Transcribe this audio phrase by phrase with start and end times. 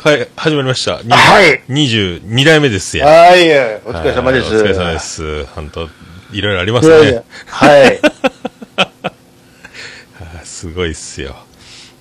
[0.00, 1.02] はい、始まりました。
[1.02, 3.04] にはい22代目ですよ。
[3.04, 3.50] はい、
[3.84, 4.54] お疲れ様です。
[4.54, 4.98] はいお疲れ様で。
[5.00, 5.44] す。
[5.46, 5.88] 本当
[6.30, 7.24] いろいろありますね。
[7.46, 7.98] はい。
[8.78, 11.34] あすごいっすよ。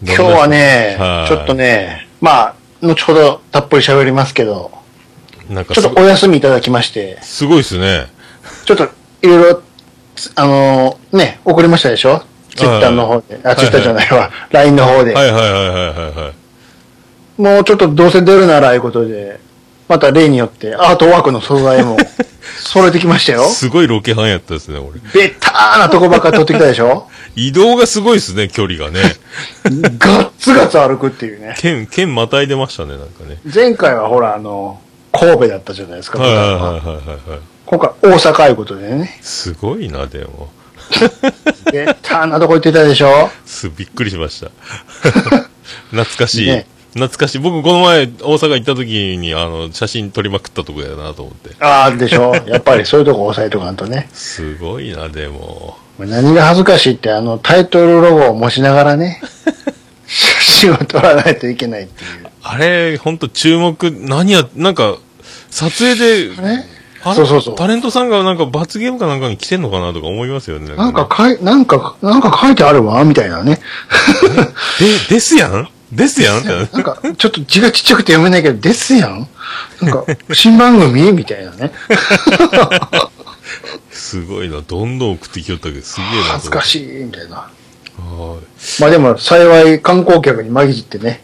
[0.03, 2.53] 今日はねは、いちょっとね、まあ、
[2.83, 4.71] 後ほどたっぷり喋りますけど、
[5.49, 8.05] なんかちょっとお休みいただきまして、すごいっすね。
[8.65, 8.83] ちょっと
[9.23, 9.61] いろいろ、
[10.15, 12.21] つあのーね、送りましたでしょ？
[12.55, 13.39] ツイッターの方で。
[13.43, 14.29] あ、いツイッターじゃないわ。
[14.51, 15.15] LINE の方で。
[15.15, 15.81] はいはいはいはいは
[16.15, 16.46] いはい。
[17.37, 19.39] もうちょっとどうせ出るならいうことで、
[19.87, 21.97] また例によってアートワークの素材も
[22.59, 23.45] 揃えてきましたよ。
[23.45, 24.99] すごいロケハンやったですね、俺。
[25.13, 27.07] ベターなとこばっか撮ってきたでしょ？
[27.35, 29.01] 移動がすごいっすね、距離がね。
[29.99, 31.55] ガッツガツ歩くっていうね。
[31.59, 33.37] 県、県またいでましたね、なんかね。
[33.53, 34.79] 前回はほら、あの、
[35.13, 36.19] 神戸だったじゃないですか。
[36.19, 37.39] はいはいはい普段ははいはいはい。
[37.67, 39.19] 今回大阪いうことでね。
[39.21, 40.49] すごいな、でも。
[41.71, 43.29] ベターなとこ行ってたでしょ？
[43.45, 44.49] す、びっくりしました。
[45.91, 46.47] 懐かしい。
[46.47, 46.65] ね
[46.97, 47.39] 懐かしい。
[47.39, 51.55] 僕、この前、大阪行った時に、あの、写真撮りまくったとこやなと思って。
[51.63, 54.09] ああ、でしょやっぱりそういうとこ押さえとかんとね。
[54.13, 55.77] すごいな、でも。
[55.99, 59.21] 何が恥ずかしいって、あの、タイトルロゴを持ちながらね、
[60.07, 62.27] 写真を撮らないといけないっていう。
[62.43, 64.97] あれ、ほんと注目、何や、なんか、
[65.49, 66.65] 撮影で、ね
[67.03, 67.15] あれ？
[67.15, 70.75] そうそうそうタレントさんがなんか罰ゲームかなんかに来てんのかなとか思いますよね。
[70.75, 73.59] なんかねかい、なんか、なんか書いてあるわ、みたいなね。
[75.09, 75.69] で、ですやん？
[75.91, 76.45] ですやん。
[76.45, 79.27] なんか、ちょっと字がちっちゃくて読めないけど、ですやん
[79.81, 81.11] なんか、新番組？
[81.13, 81.71] みたいなね。
[83.91, 84.61] すごいな。
[84.61, 86.17] どんどん送ってきよったけど、すげえな。
[86.19, 86.21] い。
[86.23, 87.37] 恥ずかしい、みたいな。
[87.37, 88.81] はい。
[88.81, 91.23] まあでも、幸い観光客に紛じってね、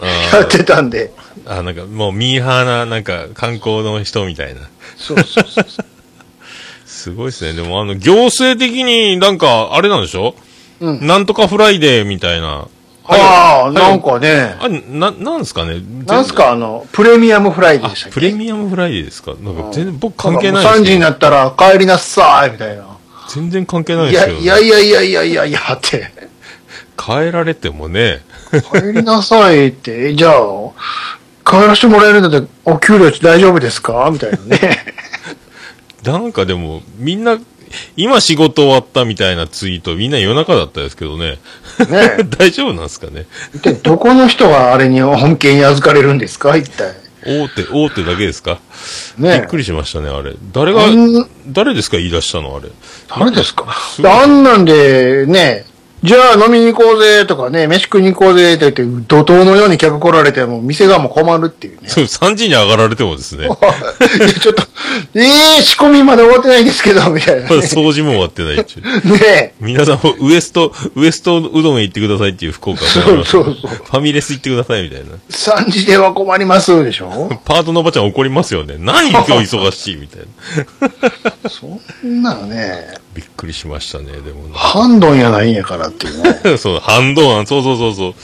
[0.00, 1.12] あやってたんで。
[1.44, 4.62] ーあ、なんかもうミーハーな、なんか観光の人みたいな。
[4.96, 5.66] そうそうそう。
[6.86, 7.52] すごいですね。
[7.52, 10.34] でもあの、行政的になんか、あれなんでしょ？
[10.80, 12.68] うんなんとかフライデーみたいな。
[13.10, 15.80] ああ、はいなんかね、あ、な、なんですかね？
[16.06, 18.14] なんすか、あの、プレミアムフライデーあでしたっけ？
[18.14, 19.34] プレミアムフライデーですか？
[19.40, 21.00] なんか全然僕関係なないんかもう3時に。
[21.00, 22.84] なったら帰りなさい、みたいな。
[23.30, 24.40] 全然関係ないいや、ですよ。
[24.40, 26.12] いやいやいやいやいやいやって。
[27.00, 28.20] 変えられてもね。
[28.72, 30.32] 帰りなさいって、えじゃあ、
[31.44, 34.78] 帰らせてもらえるんだったら、お給料大丈夫ですかみたいなね。
[36.02, 37.38] なんかでも、みんな、
[37.96, 41.38] 今仕事終わったみたいなツイート、みんな夜中だったですけどね。
[41.88, 43.26] ね 大丈夫なんですかね？
[43.54, 46.56] 一体どこの人があれに本件に預かれるんですか？
[46.56, 46.94] 一体。
[47.26, 48.58] 大手、大手だけですか？
[49.18, 50.34] ねびっくりしましたね、あれ。
[50.52, 50.82] 誰が
[51.48, 52.68] 誰ですか言い出したのあれ。
[53.08, 53.66] 誰ですか？
[54.04, 55.64] あんなんで、ね、
[56.02, 61.88] じゃあ飲みに行こうぜとかね、飯食いに行こうぜって言って、怒涛のように客来られても、店側も困るっていうね。
[61.88, 63.46] そう、3時に上がられてもですね。
[63.48, 64.62] いやちょっと、
[65.14, 65.22] え
[65.58, 67.48] え仕込みまで終わってないんですけど、みたいな、ね。
[67.48, 68.82] 掃除も終わってないっちゅう。
[69.18, 75.06] ね皆さん、ウエスト、ウエストうどんへ行ってくださいっていう福岡そうそうそうファミレス行ってくださいみたいな。
[75.30, 77.28] 3時では困りますでしょ？
[77.44, 78.76] パートのおばちゃん怒りますよね。
[78.78, 80.20] 何今日忙しいみたい
[80.80, 81.50] な。
[81.50, 81.66] そ
[82.06, 84.50] んなのね、びっくりしましたね、でもね。
[84.54, 86.38] ハンドンやないんやからっていうね。
[86.56, 88.14] そう、反動案、そうそうそうそう。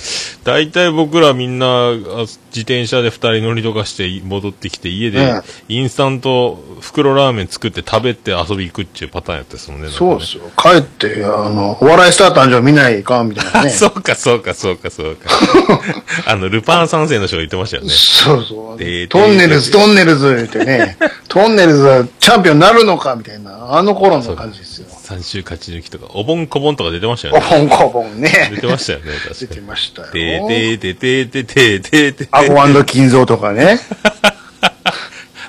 [0.44, 9.88] 大体僕らみんな、あ自転車で二人乗りとかして戻ってきて、家でうんインスタント袋ラーメン作って食べて遊び行くっていうパターンやったですもんね。
[9.88, 10.44] なんかねそうですよ。
[10.56, 13.70] 帰って、あの、お笑いスター誕生見ないかんみたいなあね。
[13.74, 15.28] そうか、そうか、そうか、そうか。
[16.26, 17.88] あの、ルパン三世の人が言ってましたよね。
[17.90, 19.08] そうそうで。
[19.08, 20.96] トンネルズ、トンネルズってね、
[21.28, 24.83] トンネルズはチャンピオンになるのかみたいな、あの頃の感じですよ。
[24.88, 27.66] 三週勝ち抜きとか、おぼんこぼんとか出てましたよおね。
[27.68, 28.30] ぼんこぼんね。
[28.54, 29.60] 出てましたよね、出確かに。
[29.60, 30.08] てましたよ。
[30.08, 33.78] てーてーてーてーてーてーてーてアーゴ金蔵とかね。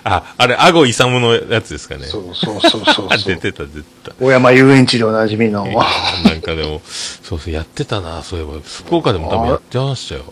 [0.07, 2.05] あ、あれ、アゴイサムのやつですかね。
[2.05, 3.25] そうそうそうそうあそう。
[3.25, 4.11] 出てた、出てた。
[4.19, 5.65] 小山遊園地でおなじみの。
[6.23, 8.53] なんかでも、そうそう、やってたな、そういえば。
[8.63, 10.25] 福岡でも多分やってましたよ。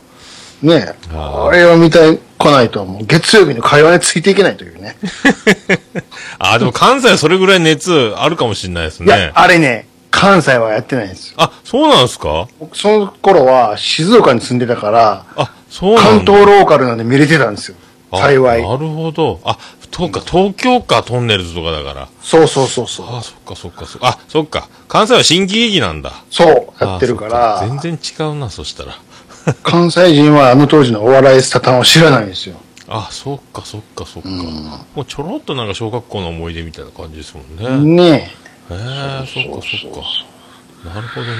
[0.64, 4.96] ねあれを見てこないと、もう月曜日の会話についていけないというね。
[6.40, 9.32] あ、でも関西はそれぐらい熱あるかもしれないですいやね、。
[9.36, 11.36] あれね、関西はやってないんですよ。
[11.38, 12.48] あ、そうなんですか？
[12.60, 16.10] 僕その頃は静岡に住んでたから、あ、そうなんだ。
[16.10, 17.76] 関東ローカルなんで見れてたんですよ。
[18.12, 18.62] あ幸い。
[18.62, 19.40] なるほど。
[19.44, 19.58] あ、
[19.96, 22.08] そうか、東京か、トンネルズとかだから。
[22.22, 23.06] そうそうそうそう。
[23.16, 24.08] あ、そっか、そっか、そっか。
[24.08, 24.68] あ、そっか。
[24.88, 26.12] 関西は新喜劇なんだ。
[26.30, 26.44] そ
[26.80, 28.98] う、やってるかあら、全然違うな、そしたら。
[29.64, 32.56] 関西人はあの当時のお笑いスタタンを知らないんですよ。
[32.88, 34.30] あ、そっか、そっか、そっか。
[34.30, 38.04] もうちょろっとなんか小学校の思い出みたいな感じですもんね。
[38.06, 38.34] ね
[38.70, 38.74] え。
[38.74, 40.94] へえ、そっか、そっか。
[40.96, 41.34] なるほどね。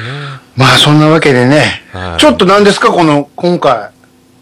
[0.56, 3.90] まあそんなわけでね、はいちょっと何ですかこの、今回。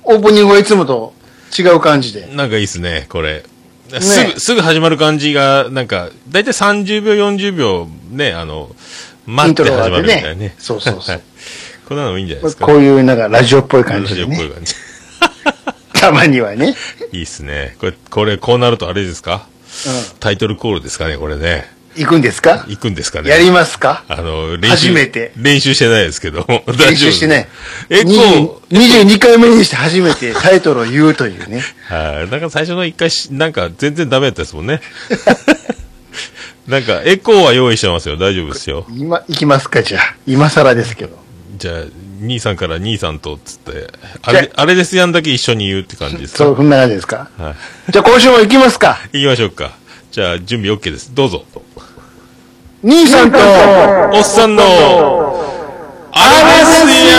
[0.04, 1.14] オープニングはいつもと
[1.58, 2.28] 違う感じで。
[2.34, 3.44] なんかいいっすね、これ。
[4.00, 8.70] すぐ、すぐ始まる感じが、なんか、だいたい30秒、40秒、ね、あの、
[9.26, 10.56] 待って始まるみたいなね。
[10.58, 11.22] そうそうそうはい
[11.92, 12.66] こんなのもいいんじゃないですか？
[12.68, 14.30] こういうなんかラジオっぽい感じでね。
[14.30, 14.74] ラジオっぽい感じ。
[16.00, 16.74] たまにはね。
[17.12, 17.76] いいっすね。
[17.82, 19.46] これ、これ、こうなるとあれですか？
[20.22, 21.70] タイトルコールですかね、これね。
[21.98, 22.64] 行くんですか？
[22.70, 23.30] 行くんですかね。
[23.30, 24.06] やりますか？
[24.08, 24.88] あの、練習。
[24.88, 26.46] 初めて練習してないですけど。
[26.48, 27.48] 大練習してない。
[27.90, 31.62] え、こう、22回目にして初めてタイトルを言うというね。
[31.90, 32.32] はい。
[32.32, 34.80] なんか最初の一回し、なんか全然ダメだったですもんね。
[36.70, 38.16] なんか、エコーは用意してますよ。
[38.16, 38.86] 大丈夫ですよ。
[38.96, 40.16] 今、行きますか、じゃあ。
[40.26, 41.21] 今更ですけど。
[41.62, 41.76] じゃあ、
[42.20, 43.94] 兄さんから兄さんと、つって、
[44.24, 46.38] あれ、あれですやんだけ一緒に言うって感じですか？
[46.40, 47.30] そう、そんな感じですか？
[47.38, 47.54] は
[47.88, 48.98] じゃあ今週も行きますか？
[49.14, 49.22] い。
[49.22, 49.78] 行きましょうか。
[50.10, 51.14] じゃあ、準備 OK です。
[51.14, 51.46] どうぞ。
[52.82, 54.64] 兄さんと、おっさんの、
[56.14, 57.16] あれですや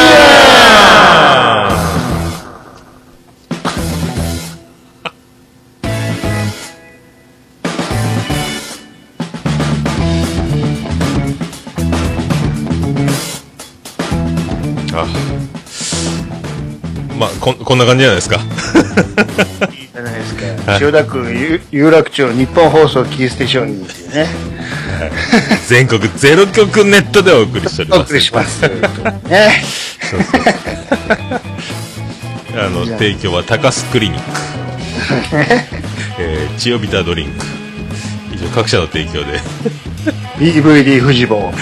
[17.23, 18.39] まあこんこんな感じじゃないですか。
[18.39, 20.43] じゃないですか。
[20.79, 24.27] 千代田区有有楽町日本放送キーステーションにっていうね。
[25.69, 28.09] 全国ゼロ局ネットでお送りしておりおます。
[28.09, 28.63] 送りします。
[29.29, 29.63] ね。
[32.57, 34.41] あの提供は高須クリニック、
[36.19, 37.45] えー、チオビタドリンク。
[38.35, 39.41] 以上各社の提供で。
[40.39, 41.53] DVD 富士坊、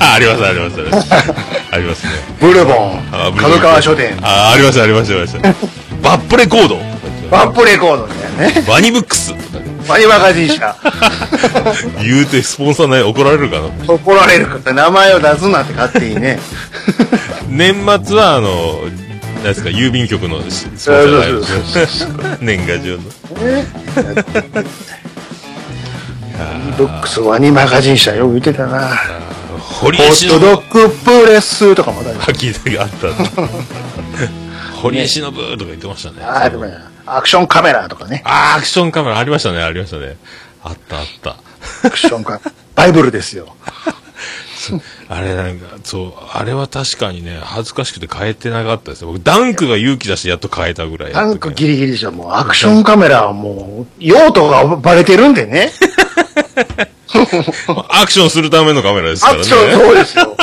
[0.00, 1.14] ありますありますあります。
[1.72, 2.12] ありますね。
[2.40, 5.38] ブルボンあ、角川書店、あありますありますあります。
[6.02, 6.78] バップレコード。
[7.30, 8.64] ワンプレコードだよね。
[8.68, 9.32] ワニブックス。
[9.86, 10.74] マニマガジン社。
[12.02, 13.68] 言うてスポンサーない怒られるかな。
[13.86, 16.40] 怒られるから名前を出すなって勝手にね。
[17.48, 17.74] 年
[18.04, 18.80] 末はあの
[19.36, 21.44] 何ですか郵便局のスポンサーが入る
[22.40, 22.98] 年賀状の。
[26.76, 28.90] ブックスワニマガジン社よく言ってたな。
[29.70, 32.16] 堀ホットドッグプレスとかもだよ。
[32.20, 33.08] 聞いたがあった
[34.82, 36.72] 堀江忍とか言ってましたねあでもね
[37.06, 38.22] アクションカメラとかね。
[38.24, 40.16] あーアクションカメラありましたね、ありましたね。
[40.62, 41.36] あったあった。
[41.84, 42.52] アクションカメラ。
[42.76, 43.56] バイブルですよ。
[45.08, 49.08] あれなんか、そう、あれは確かにね、恥ずかしくて変えてなかったですよ。
[49.08, 51.12] 僕、ダンクが勇気出してやっと変えたぐらい。
[51.12, 52.12] タンクギリギリでしょ。
[52.12, 55.72] もうアクションカメラはもう、用途がバレてるんでね。
[57.88, 59.40] アクションするためのカメラですからね。
[59.40, 60.36] アクション、そうですよ。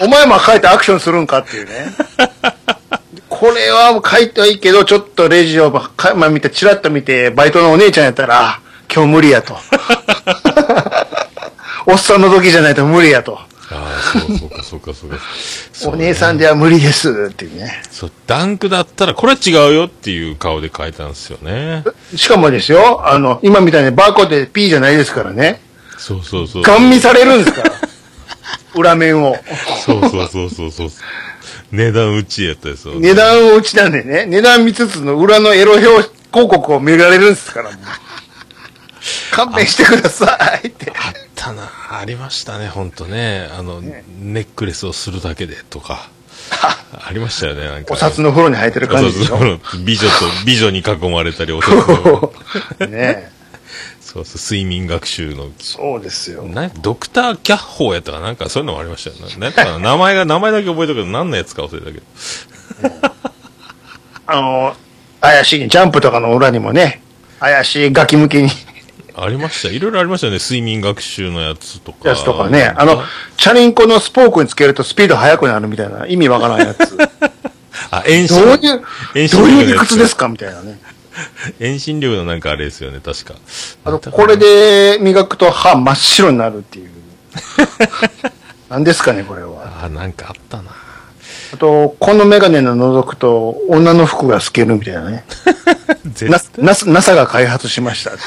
[0.00, 1.92] お前も書いてアクションするんかっていうね。
[3.28, 8.60] これはもう書いてはいいけど、ちょっとレジをか、まあ、見て、チラッと見て、バイトのお姉ちゃんやったら、あ
[8.92, 9.56] 今日無理やと。
[11.86, 13.38] おっさんの時じゃないと無理やと。
[13.70, 15.18] ああ、そうそうか、そうか、そうか。
[15.72, 17.82] そうお姉さんでは無理ですっていうね。
[17.90, 21.84] そう、ダンクだったら、これは違うよっていう顔で変えたんですよね。
[22.16, 25.60] しかもですよ、あの、今みたいにバーコードで P じゃないですからね。
[25.98, 26.62] そうそうそう。
[26.62, 27.72] ガン見されるんですから。
[28.74, 29.36] 裏面を。
[29.84, 30.90] そうそうそうそうそう。
[31.70, 32.94] 値段打ちやったですよ。
[32.96, 37.70] 値段を打ちなんでね、値段見つつの裏のエロ表広告を見られるんですから。
[39.32, 40.90] 勘弁してくださいって。
[40.90, 43.48] あったな、ありましたね、ほんとね。
[43.56, 44.00] あの、ネ
[44.40, 46.08] ックレスをするだけでとか。
[46.50, 47.94] ありましたよね、なんか。
[47.94, 49.38] お札の風呂に入ってる感じでしょ？
[49.84, 50.14] 美女と、
[50.46, 52.32] 美女に囲まれたり、お札の
[52.88, 53.30] ね
[54.00, 56.44] そうそう、睡眠学習の、そうですよ。
[56.44, 58.32] なドクターキャッホーやったかな？
[58.32, 59.36] んかそういうのもありましたよね。
[59.36, 63.10] なんかな名前が、名前だけ覚えたけど、何のやつか忘れたけど。
[64.26, 64.76] あの、
[65.20, 67.02] 怪しい、ジャンプとかの裏にもね、
[67.40, 68.48] 怪しいガキ向けに
[69.22, 69.68] ありました。
[69.68, 70.38] いろいろありましたよね。
[70.38, 72.08] 睡眠学習のやつとか。
[72.08, 73.02] やつとかね、あの、
[73.36, 76.96] チャリンコのスポークにつけるとスピード速くなるみたいな意味わからんやつ。
[76.96, 77.04] ど
[77.90, 78.84] あ、遠う心いう、
[79.14, 80.78] 遠どういう理屈ですかみたいなね。
[81.58, 83.34] 遠心力のなんかあれですよね、確か。
[83.84, 86.90] あの、これで磨くと歯真っ白になるっていう。
[88.68, 89.82] 何ですかね、これは。
[89.84, 90.70] あ、なんかあったな。
[91.52, 95.24] あと、このメガネの覗くと女の服が透けるみたいなね。
[96.04, 98.20] 絶な、NASA, NASA が開発しましたって。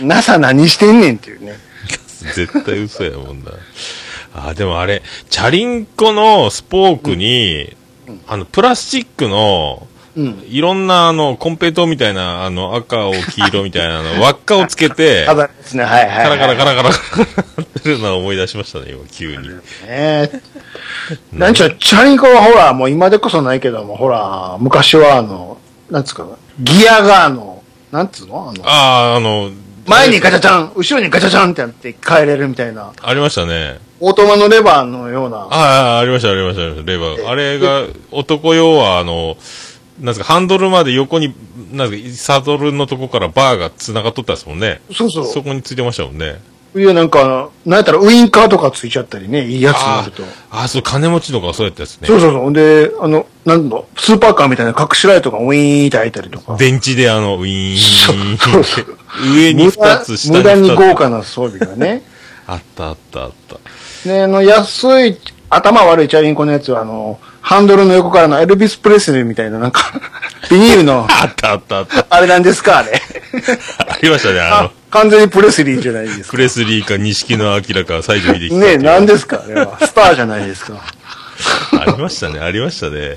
[0.00, 1.54] NASA 何してんねんっていうね。
[2.34, 3.52] 絶対嘘やもんな。
[4.34, 7.76] あ、でもあれ、チャリンコのスポークに、
[8.26, 9.86] あの、プラスチックの、
[10.16, 10.44] うん。
[10.48, 16.08] いろんな、あの、コンペイトーみたいな、あの、赤を黄色みたいなの、 輪っかをつけて、ただですね、はい。
[16.08, 17.26] カラカラカラカラカラ
[17.62, 19.48] ってるのを思い出しましたね、今、急に。
[19.86, 20.30] ね
[21.32, 25.58] なんちゅう、チャリンコはほら、もう今でこそないけども、ほら、昔はあの、
[25.90, 27.62] なんつうかな、ギアがあの、
[27.92, 29.50] なんつうのあの、ああ、あの、
[29.86, 33.78] 前にガチャチャン、後ろにガチャチャンってやって変えれるみたいな、ありましたね。
[34.00, 37.28] オートマのレバーのような、ああ、ありました、ありました、ありました、レバー。
[37.28, 39.36] あれが、男用は、あの、
[40.00, 41.34] なんですか、ハンドルまで横に、
[41.72, 44.80] なんですか、サドルのとこからバーが繋がっとったですもんね。
[44.94, 45.26] そうそう。
[45.26, 46.40] そこについてましたもんね。
[46.74, 50.22] いや、なんか、なんやったらウインカーとかついちゃったりね、いいやつになると。
[50.50, 52.06] ああ、そう、金持ちとかそうやったやつね。
[52.06, 52.52] そうそうそう。
[52.52, 56.56] で、あの、なんだ、スーパーカーみたいな隠しライトがウィーンって開いたりとか。
[56.56, 58.36] 電池であの、ウィーン。
[58.36, 60.74] そうそう上に二つ、下に無駄に。
[60.74, 62.02] 豪華な装備がね。
[62.46, 64.08] あったあったあった。
[64.08, 65.18] ね、あの、安い、
[65.50, 69.92] 頭悪いチャリンコのやつは、あの、ハンドルの横からのエルビス・プレスリーみたいな、なんか、
[70.50, 72.06] ビニールの、あったあったあった。
[72.10, 73.00] あれなんですか、あれ。
[73.78, 76.30] ありましたね、ああの、完全にプレスリーじゃないですか。
[76.30, 78.54] プレスリーか錦野明か西城秀樹か。
[78.56, 79.78] ね何ですか、あれは。
[79.80, 80.74] スターじゃないですか。
[81.72, 83.16] ありましたね、ありましたね。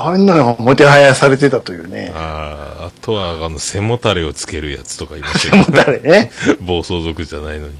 [0.00, 2.12] あんなのもてはやされてたというね。
[2.14, 6.30] ああ、あとは、あの、背もたれをつけるやつとかいましたもけど、誰ね。
[6.60, 7.74] 暴走族じゃないのに。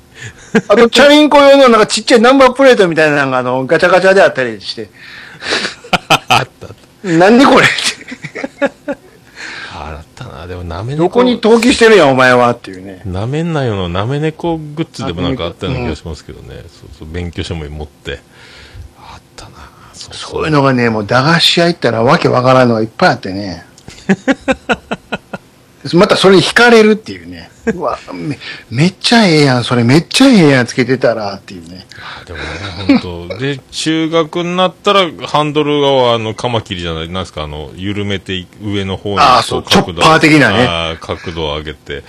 [0.68, 4.90] あと、チャリンコ用のなんかちっちゃいナンバープレートみたいなのが、あの、ガチャガチャであったりして。
[6.28, 7.08] あった。
[7.08, 8.68] なんでこれって。
[9.72, 10.46] あったな。
[10.46, 11.04] でも、なめ猫。
[11.04, 13.02] どこに投機してるやん、お前はっていうね。
[13.04, 16.56] なめんなよのなめ猫グッズでもなんかあったような気がしますけどね。
[16.68, 18.20] そうそう、勉強書も持って。
[20.12, 23.64] そういうのがね、もう駄菓子屋行ったらわけわからんのがいっぱいあってね。
[25.94, 27.50] またそれに惹かれるっていうね。
[27.74, 28.38] うわめ、
[28.70, 31.86] めっちゃええやん、それめっちゃええやんつけてたらっていうね。
[32.26, 32.44] でもね、
[33.00, 42.02] 本当で、中学になったら、ハンドルが、あの、カマキリじゃない、なんですか、あの、緩めてい上の方に、あーそうこ角度チョッパー的なね角度を上げて、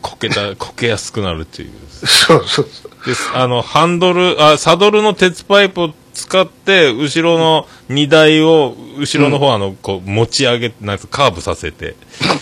[0.00, 1.70] こけた、 こけやすくなるっていう。
[2.06, 3.06] そうそうそう。
[3.06, 11.96] で、あの、ハンドル、あ、サドルの鉄パイプを使って、後ろの荷台を、後ろの方、あの、こう、持ち上げ、なんかカーブさせて、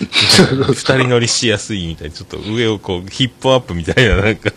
[0.68, 4.50] 二人乗りしやすいみたいに、ちょっと上をこう、ヒップアップみたいな、なんか、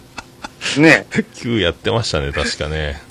[0.77, 1.07] ね。
[1.35, 3.01] 急やってましたね、確かね。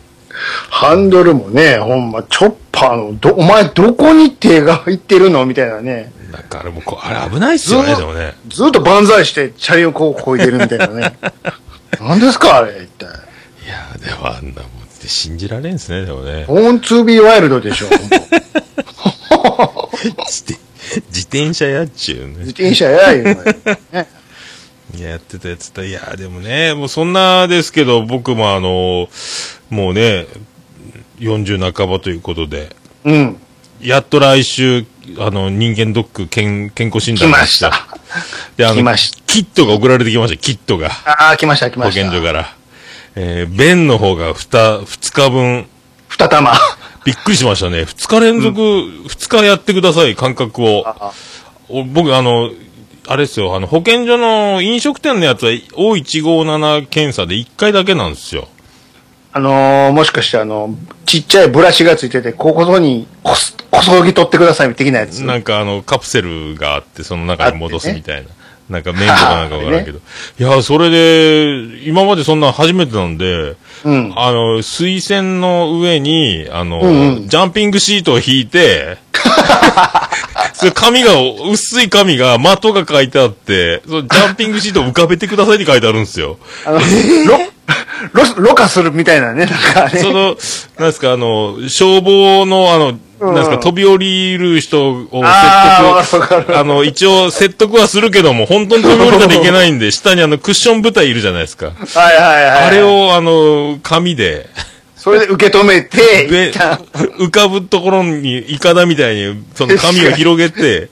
[0.69, 5.47] ハンドルもね、ほんま、チョッパーの、ど、お前どこに手が入ってるの？
[5.47, 6.13] みたいなね。
[6.31, 8.35] なんかあれもこう、あれ危ないっすよね、でもね。
[8.49, 11.17] ずっと万歳して、チャリをこう、こいでるみたいなね。
[12.01, 13.07] 何ですか、あれ、一体。
[13.07, 16.45] いやー、でもあんなもんって信じられんすね、でもね。
[16.47, 17.89] ボーンツービーワイルドでしょ。
[17.89, 18.05] 自
[20.45, 20.61] 転
[21.11, 22.35] 自転車やっちゅうね。
[22.39, 23.27] 自転車やいう
[25.01, 25.83] や、やってたやってた。
[25.83, 29.09] いや、でもね、もうそんなですけど、僕もあの、
[29.71, 30.27] もうね、
[31.19, 33.37] 40半ばということで、うん。
[33.81, 34.87] やっと来週、
[35.19, 37.89] あの、人間ドック健健康診来断がました。
[38.57, 40.91] で、あの来ました、キットが送られてきました、キットが。
[41.05, 42.03] ああ、来ました、来保ました。
[42.03, 42.62] 健所から。
[43.15, 45.67] えー、便の方が2、二日分、
[46.09, 46.53] 二玉。
[47.05, 47.83] びっくりしましたね。
[47.83, 50.85] 2日連続、2日やってください、間隔を。
[50.87, 51.13] あ
[51.69, 52.51] お僕、あの、
[53.09, 58.49] あれですよ、あの、保健所の飲食店のやつは O157 検査で1回だけなんですよ。
[59.33, 60.75] あのー、もしかしてあの、
[61.07, 65.25] ちっちゃいブラシがついてて、ここにこす、こそぎ取ってください的なやつ。
[65.25, 68.29] なんかあの、カプセルがあって、その中に戻すみたいな。
[68.73, 70.01] なんか麺とかなんかわからんけど。
[70.41, 74.13] いや、それで、今までそんなん初めてなんで、うん。
[74.17, 78.99] あの、水栓の上に、あの、うんうんジャンピングシートを引いて、
[80.55, 81.13] それ紙が、
[81.51, 86.39] 薄い紙が、的が書いてあって、そのジャンピングシートを浮かべてくださいって書いてあるんですよ。
[86.65, 86.79] あの、
[87.29, 87.39] ろ、
[88.13, 90.01] ろ、ろ過するみたいなね、なんかね。
[90.01, 90.37] その、
[90.79, 95.05] なんですか、あの、消防の、あの、なんですか、飛び降りる人を
[96.03, 101.67] 説得、るあの、一応説得はするけども、本当に飛び降りたらいけないんで、下にあの、クッション部隊いるじゃないですか。
[101.67, 102.51] はいはいはい。
[102.67, 102.83] あれ。
[102.83, 104.49] を、あの、紙で、
[105.03, 106.77] それで受け止めて、べ一旦、
[107.19, 110.91] 浮かぶところに、イカダみたいに、その紙を広げて、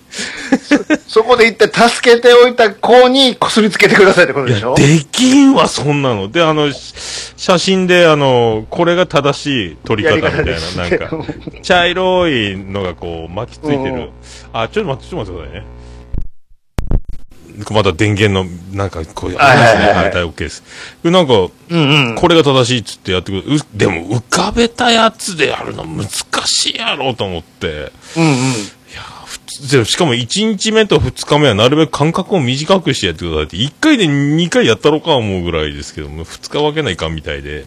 [1.07, 4.75] そこで一旦助けておいた子にこすりつけてくださいってことでしょ？
[4.75, 6.27] できんわ、そんなの。
[6.29, 6.93] で、あの、し
[7.37, 11.11] 写真で、あの、これが正しい撮り方みたいな、なんか、
[11.63, 14.09] 茶色いのがこう、巻きついてうんる。
[14.53, 15.67] あ、ちょっと待って、ちょっと待ってくださいね。
[17.71, 19.85] また電源の、なんか、こう、ありますね。
[19.87, 20.63] はいはい OK です。
[21.03, 22.15] でなんか、うんうん。
[22.17, 23.57] これが正しいっつってやってくる。
[23.57, 26.09] うでも、浮かべたやつでやるの難
[26.47, 27.93] しいやろうと思って。
[28.17, 28.37] うんうん。
[29.31, 37.67] 普通でしかも1日目と2日目はなるべく間隔を短くしてやってくださいって、1回で2回やったろか思うぐらいですけども、2日分けないかんみたいで。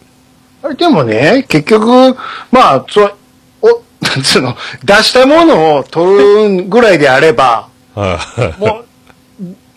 [0.62, 2.18] あれでもね、結局、
[2.52, 3.16] まあ、そう、
[3.62, 8.20] お、なんつうの、出したものを取るぐらいであれば、は
[8.58, 8.62] い。
[8.62, 8.83] もう、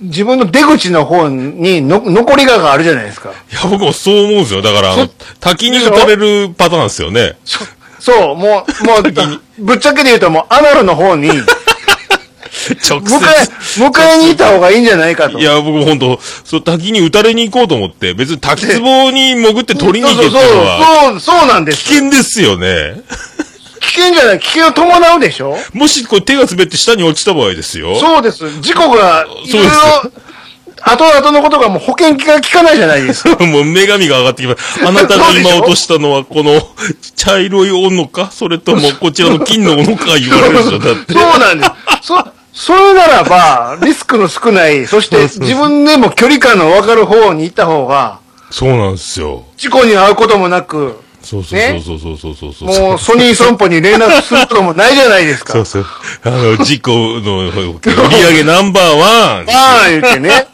[0.01, 3.31] 自分の出口の方にの残りががあるじゃないですか。
[3.31, 4.63] いや、僕もそう思うんですよ。
[4.63, 7.37] だから、あのそ、滝に打たれるパターンですよね。
[7.45, 7.61] そ
[7.99, 9.03] そう、もう、もう、
[9.59, 11.29] ぶっちゃけで言うともう、アナルの方に、
[12.89, 15.39] 直迎え、迎えに行った方がいいんじゃないかと。
[15.39, 23.01] いや、僕も本当そう、滝に打たれに行こうと思って、別に滝壺に潜って取りに行けっていうのは、そうそうそう、そうなんです危険ですよね。
[23.97, 25.57] 危険じゃない、危険を伴うでしょ？
[25.73, 27.97] もし、こう手が滑って下に落ちた場合ですよ。
[27.99, 28.61] そうです。
[28.61, 29.71] 事故が、いろいろ
[30.89, 33.31] 後々のことがもう保険が効かないじゃないですか。
[33.47, 34.87] もう女神が上がってきます。
[34.87, 36.61] あなたが今落としたのはこの
[37.17, 38.31] 茶色い斧か？
[38.31, 41.13] それともこちらの金の斧か言われるでしょだって。
[41.15, 41.71] そうなんです。
[42.03, 48.19] そ、それならば、リスクの少ない、そして 自分でも距離感の分かる方に行った方が、
[48.51, 49.45] そうなんですよ。
[49.57, 52.89] 事故に遭うこともなく、そうそうそうそうそうそうそうそう。
[52.91, 55.55] もうソニー損保に連絡することもないじゃないですか。
[55.55, 55.87] そうそう。
[56.23, 59.47] あの、事故の売り上げナンバーワン。
[59.51, 60.47] ああ、言ってね。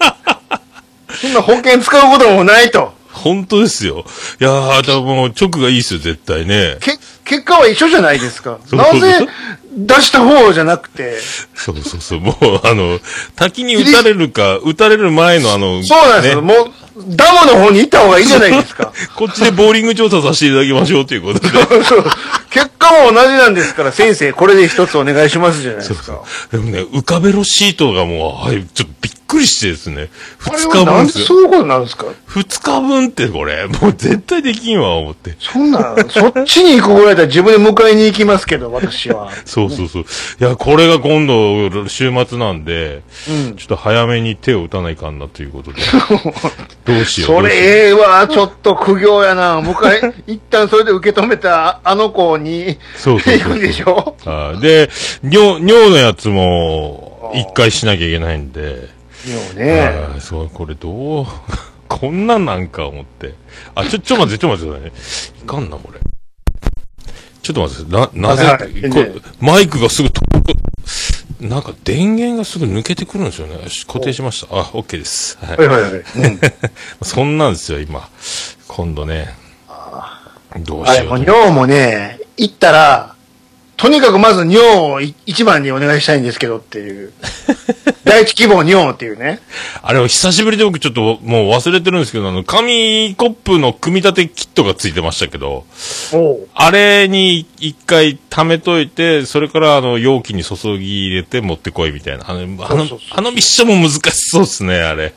[1.21, 2.95] そんな保険使うこともないと。
[3.13, 4.05] 本当ですよ。
[4.41, 6.79] いやー、だも直がいいですよ、絶対ね。
[6.81, 8.59] け、結果は一緒じゃないですか。
[8.73, 9.27] なぜ
[9.75, 11.19] 出した方じゃなくて。
[11.55, 12.21] そうそうそう。
[12.21, 12.35] もう、
[12.67, 12.99] あの、
[13.37, 16.43] 滝に打たれるか、打たれる前のあの、そうなんですよ。
[16.43, 18.93] ねもう、ダムの方に行った方がいいじゃないですか。
[19.17, 21.49] こっちでボーリング調査させていただきましょうということで。
[21.85, 22.05] そ う
[22.51, 26.21] 結果も同じなんですから、先生、これで一つお願いしますじゃないですか。
[26.51, 30.11] でもね、浮かべろシートがもう、はい、ちょっとびっくりしてですね。
[30.39, 31.27] 二日分ですよ。
[31.27, 32.05] そういうことなんですか？
[32.27, 35.35] 二日分ってこれ、もう絶対できんわ、思って。
[35.39, 39.31] そんな、そっちに行くぐらいだったら自分で迎えに行きますけど、私は。
[39.47, 40.03] そうそうそう。
[40.03, 40.07] い
[40.45, 45.81] や、これが今度、週末なんで、うんちょっと早めに手を打たないかんなということで。
[46.85, 47.41] どうしよう。
[47.41, 49.61] それええわ、ちょっと苦行やな。
[49.61, 54.17] 迎え、 一旦それで受け止めたあの子に、そうそう行くんでしょ？
[54.25, 54.91] あーで、
[55.23, 59.81] 尿、尿のやつも、一回しなきゃいけないんで、よね。
[60.13, 61.27] あーそう、これどう、
[61.89, 63.35] こんなんなんか思って。
[63.75, 64.93] あ、ちょ、ちょ待って、ちょ待ってくださいね。
[65.45, 66.01] いかんな、これ。
[67.43, 68.91] ちょっと待って、な、なぜ、はいはい。
[68.91, 70.22] これマイクがすぐ遠く、
[71.43, 73.57] なんか電源がすぐ抜けてくるんですよね。
[73.89, 74.57] 固定しました。
[74.57, 75.37] あ、OK です。
[75.39, 75.93] はいはいはいはい。
[76.17, 76.41] うん
[77.03, 78.09] そんなんですよ、今。
[78.69, 79.35] 今度ね。
[80.61, 81.17] どうしようと。
[81.19, 83.15] 尿もね、行ったら、
[83.83, 84.59] とにかくまず尿
[84.93, 87.13] をい一番にお願いしたいんですけどっていう。
[88.05, 89.41] 第一希望尿っていうね。
[89.83, 95.65] あれ、久しぶりで僕ちょっともう忘れてるんですけど、あの、紙コップの組み立てキットがついてましたけど、
[96.55, 102.31] あれに一回溜めといて、それからあの、容器に注ぎ入れて持ってこいみたいな。
[102.31, 105.13] あの、あのあのミッションも難しそうですね、あれ。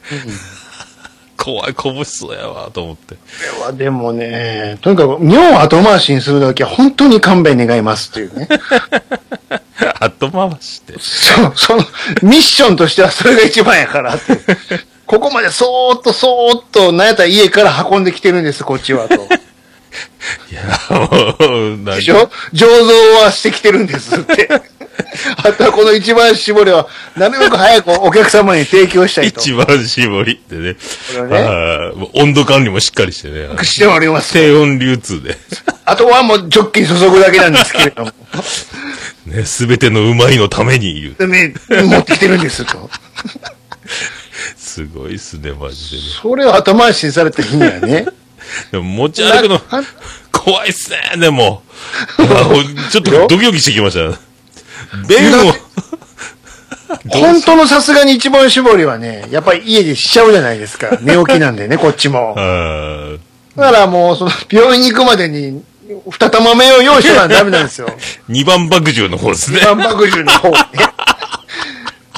[1.37, 3.15] 怖い、こぼしそうやわ、と思って。
[3.15, 3.21] こ
[3.59, 8.48] れはでもね、とにかく尿を後回しにするだけは本当に勘弁願いますっていうね。
[10.00, 10.93] 後回して。
[11.00, 11.83] そう、その、
[12.24, 14.37] ミッションとしてはそれが一番やからって。
[15.05, 19.15] ここまでそーっとそーっと、なんやったら家から運んできてるんです、こっちはと。
[20.51, 22.29] いや、もう、でしょ？
[22.53, 24.50] 醸造はしてきてるんですって。
[25.44, 29.42] あとはこの一番搾りは、なるべく早くお客様に提供したいと。
[29.42, 30.75] 一番絞りってね。
[31.16, 33.50] これねあ温度管理もしっかりしてね。
[33.64, 34.34] しております。
[34.34, 35.38] 低温流通で。
[35.86, 38.12] あとはもうジョッキに注ぐだけなんですけれども。
[39.25, 41.16] ね、すべてのうまいのために言う。
[41.18, 42.90] でね、持ってきてるんですと。
[44.58, 46.03] すごいっすね、マジでね。
[46.22, 48.05] それを後回しにされた日にはね。
[48.72, 49.84] でも持ち歩くのな、
[50.31, 51.64] 怖いっすね、でも。
[52.92, 54.25] ちょっとドキドキしてきました。
[55.08, 55.53] 便を、
[57.10, 60.98] 本当のさすがに一番搾りはね、やっぱり家でしちゃうじゃないですか。
[61.01, 62.36] 寝起きなんでね、 こっちも。
[63.55, 65.64] だからもう、その、病院に行くまでに、
[66.10, 67.88] 二玉目を用意してたらダメなんですよ。
[68.27, 69.60] 二番爆獣の方ですね。
[69.62, 70.58] タンパク質の方ね。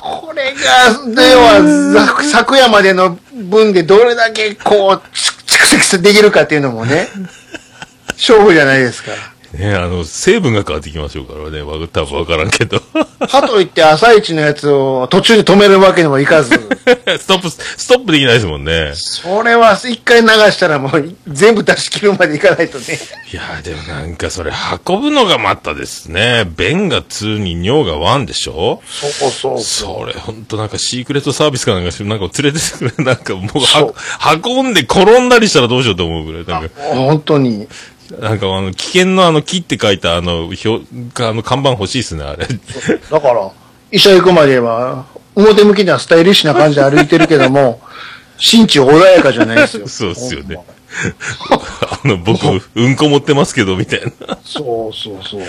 [0.01, 1.61] これが、では、
[1.93, 7.07] ざ昨夜までの分でどれだけこう、蓄積できるかっていうのもね、
[8.13, 9.11] 勝負じゃないですか。
[9.53, 11.61] ね、あの、成分が変わってきましょうからね。
[11.61, 12.79] わ多分わからんけど。
[13.27, 16.51] かといって朝一のやつを途中で止めるわけにもいかず、
[17.17, 18.91] ストップ、ストップできないですもんね。
[18.95, 22.99] それは一回流したらもう全部出し切るまでいかないとね。
[23.31, 24.51] いやーでもなんかそれ
[24.85, 26.45] 運ぶのがまたですね。
[26.57, 28.81] 便が2に尿が1でしょ？
[28.89, 33.93] そうそうそれほんとなんかシークレットサービスかなんかして、なんか連れてくれ、なんかもう
[34.45, 36.45] 運んで転んだりしたらどうしようと思うぐらい。
[36.45, 37.67] なんか、本当に。
[38.19, 40.81] なんかあの、危険のあの、木って書いたあの、表、
[41.23, 42.47] あの、看板欲しいっすね、あれ。
[43.11, 43.51] だから、
[43.91, 47.81] 医者行くまでは、表向きにはスタイリッシュな感じで歩いてるけども、
[48.37, 49.87] 心中穏やかじゃないですよ。
[49.87, 50.59] そうっすよね。
[51.49, 54.37] あの、僕、うんこ持ってますけど、みたいな。
[54.43, 55.41] そうそうそう。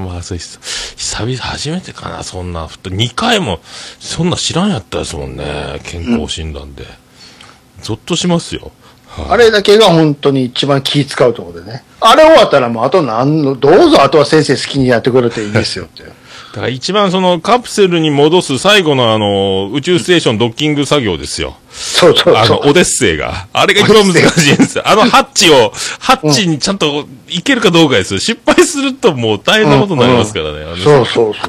[0.00, 0.58] まあ、そう久
[0.96, 2.66] 久々初めてかな、そんな。
[2.66, 3.60] 2回も、
[3.98, 5.80] そんな知らんやったですもんね。
[5.82, 6.86] 健康診断で。
[7.82, 8.70] ゾッとしますよ。
[9.28, 11.84] あれだけが本当に一番気使うところでね。
[12.00, 16.04] あれ終わったらもうあと何の、どうぞあとは先生好きにやってくれていいですよって。
[16.04, 21.56] だから一番そのカプセルに戻す最後のあの、宇宙ステーションドッキング作業ですよ。
[21.70, 22.70] そうそうあの、そう。
[22.70, 23.48] オデッセイが。
[23.52, 24.88] あれが一番難しいんですよ。
[24.88, 28.20] あのハッチを、ハッチにちゃんといけるかどうかですよ。
[28.20, 30.64] 失敗するともう大変なことになりますからね。
[30.64, 31.48] あのそうそうそうそ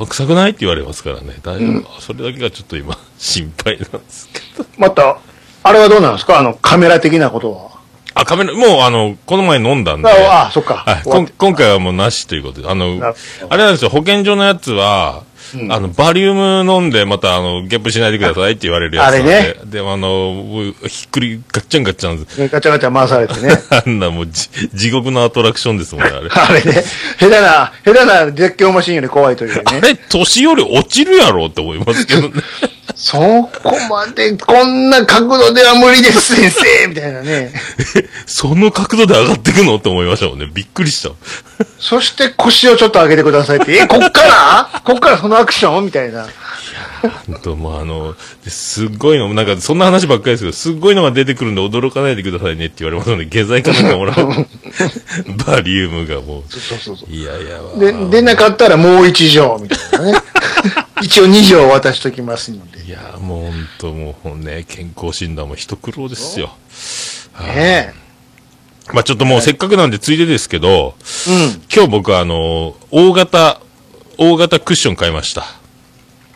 [0.00, 0.02] う。
[0.02, 1.34] あ臭くないって言われますからね。
[1.42, 2.00] 大丈夫。
[2.00, 4.66] それだけがちょっと今、心配なんですけど。
[4.78, 5.18] また、
[5.62, 6.38] あれはどうなんですか？
[6.38, 7.70] あの、カメラ的なことは？
[8.14, 10.08] あ、カメラ、もうあの、この前飲んだんで。
[10.08, 10.76] ああ、そっか。
[10.86, 12.68] はい、こん今回はもうなしということで。
[12.68, 13.14] あの
[13.48, 15.22] あれなんですよ、保健所のやつは、
[15.70, 19.06] あの、バリウム飲んで、また、あの、ゲップしないでくださいって言われるやつ。
[19.06, 22.48] あれねでも、あの、ひっくり、ガッチャンガッチャン。
[22.48, 23.58] ガチャガチャ回されてね。
[23.70, 26.28] あんなもうじ、地獄のアトラクションですもんね、あれ。
[26.32, 26.82] あれね、
[27.18, 29.62] 下手な、下手な絶叫マシンより怖いというね。
[29.66, 32.42] あれ、年寄り落ちるやろって思いますけどね。
[32.94, 33.50] そこ
[33.88, 37.52] まで、こんな角度では無理です、先生みたいなね。
[38.26, 40.48] その角度で上がってくのって思いましたもんね。
[40.52, 41.10] びっくりした。
[41.78, 44.22] そして腰をちょっと上げてくださいって、え、こっか
[44.74, 44.82] ら？
[44.84, 45.86] こっからそのアクション？
[45.86, 46.26] みたいな。
[47.26, 48.14] ほんと、もうあの、
[48.44, 54.46] ですっごいの、なんかそんな話ばっかりですけど、すっごいのが出てくるんで驚かないでくださいねって言われますので、下剤かなんかもらう。
[55.46, 57.76] バリウムがもそうそうそうう、いやいやわ。
[57.78, 60.18] で、出なかったらもう一錠みたいなね。
[61.02, 62.84] 一応二錠渡しときますので。
[62.84, 66.56] いや、もうほんともうね、健康診断も一苦労ですよ。
[67.40, 67.94] ね
[68.92, 70.94] まあちょっともうせっかくなんでついでですけど、
[71.28, 71.30] え。
[71.30, 71.62] うん。
[71.72, 73.60] 今日僕はあの、大型、
[74.18, 75.44] 大型クッション買いました。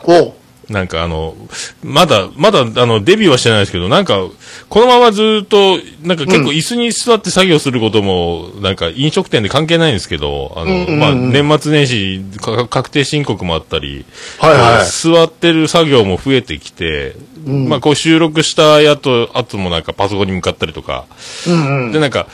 [0.03, 0.33] おう。
[0.69, 1.35] なんかあの、
[1.81, 4.19] まだ、まだあの、デビューはしてないですけど、なんか、
[4.67, 14.05] このままずっと、なんか結構椅子に座って作業することも、なんか飲食店で関係ないんですけど、あの、うんうんうんまあ、年末年始か、確定申告もあったり、
[14.39, 21.05] はいはい座ってる作業も増えてきて、まあ、こう収録したやと、あともなんかパソコンに向かったりとか、
[21.47, 21.91] うんうん。
[21.91, 22.27] で、なんか、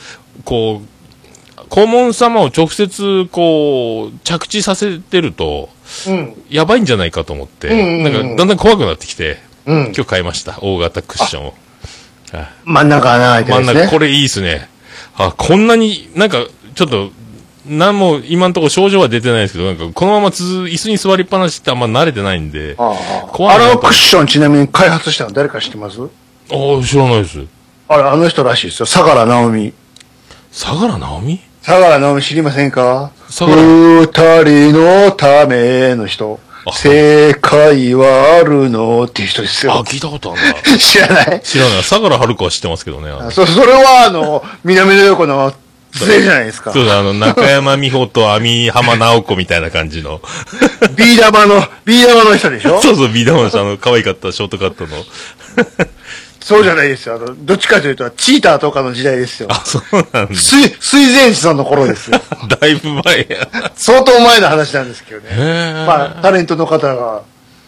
[0.44, 0.94] こう、
[1.70, 5.73] 黄門様を直接、こう、着地させてると、うん。
[6.48, 9.84] やばいんじゃないかと思って、なんか、だんだん怖くなってきて、うん。
[9.86, 10.58] 今日買いました。
[10.60, 11.54] 大型クッションを。
[12.32, 13.98] はい真ん中穴開いて真ん中、るんですね。
[13.98, 14.68] これいいですね。
[15.16, 16.44] あ、こんなに、なんか、
[16.74, 17.10] ちょっと、
[17.66, 22.92] なんも、今のところ症状は出てないですけど、なんか、このままつづ、椅子に座りっぱなしってあんま慣れてないんで、あ
[23.24, 25.98] あ怖いなあのクッションちなみに開発したの誰か知ってます？
[26.02, 26.08] あ、
[26.84, 27.44] 知らないです。
[27.88, 28.86] あれ、あの人らしいですよ。
[28.86, 29.72] 相良直美。
[30.50, 31.40] 相良直美？
[31.64, 33.10] 相良直美知りませんか？
[33.30, 33.46] 二
[34.44, 36.72] 人のための人あ。
[36.72, 39.84] 正解はあるのっていう人ですあ、よ。
[39.84, 40.54] 聞いたことあるな。
[40.78, 41.40] 知らない？
[41.42, 41.82] 知らない。
[41.82, 43.10] 相良春子は知ってますけどね。
[43.10, 45.54] あのそ、それはあの、南野横の
[45.92, 46.82] 杖じゃないですかそ。
[46.82, 50.20] うだ、あの、中山美穂と網浜直子みたいな感じの。
[50.96, 52.80] ビー玉の、ビー玉の人でしょ？
[52.82, 54.90] そうそう、ビーダーマンのあの、可愛かったショートカットの。
[56.44, 57.14] そうじゃないですよ。
[57.14, 59.48] あの、どっちかというと、チーターとかの時代ですよ。
[59.50, 60.34] あ、そうなんだ。
[60.34, 62.20] 水、水前寺さんの頃ですよ。
[62.60, 63.48] だいぶ前や。
[63.74, 65.86] 相当前の話なんですけどね。
[65.86, 67.22] まあ、タレントの方が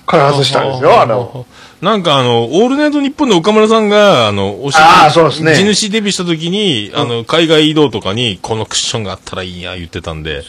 [0.06, 1.46] 開発したんですよ、あの。
[1.82, 10.42] なんかあの、オールナイトニッポンの岡村さんが、あの、おしあーそうですね地主デビューした時に、あの、海外移動とかに、このクッションがあったらいいや、言ってたんで、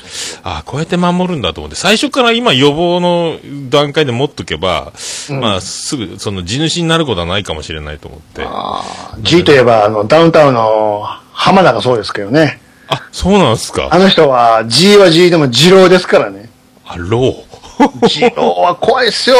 [0.43, 3.37] ああ、こうやって守るんだと思って、最初から今予防の
[3.69, 4.93] 段階で持っとけば、
[5.29, 8.43] まあ、すぐ、その地主になることはないかもしれないと思って。
[8.45, 12.61] あ G といえば、あの、ダウンタウンの浜田がそうですけどね。
[13.11, 13.89] そうなんですか。
[13.91, 16.49] あの人は、G は G でも二郎ですからね。
[16.85, 17.47] あ、ロー。
[18.21, 19.35] 二郎は怖いですよ。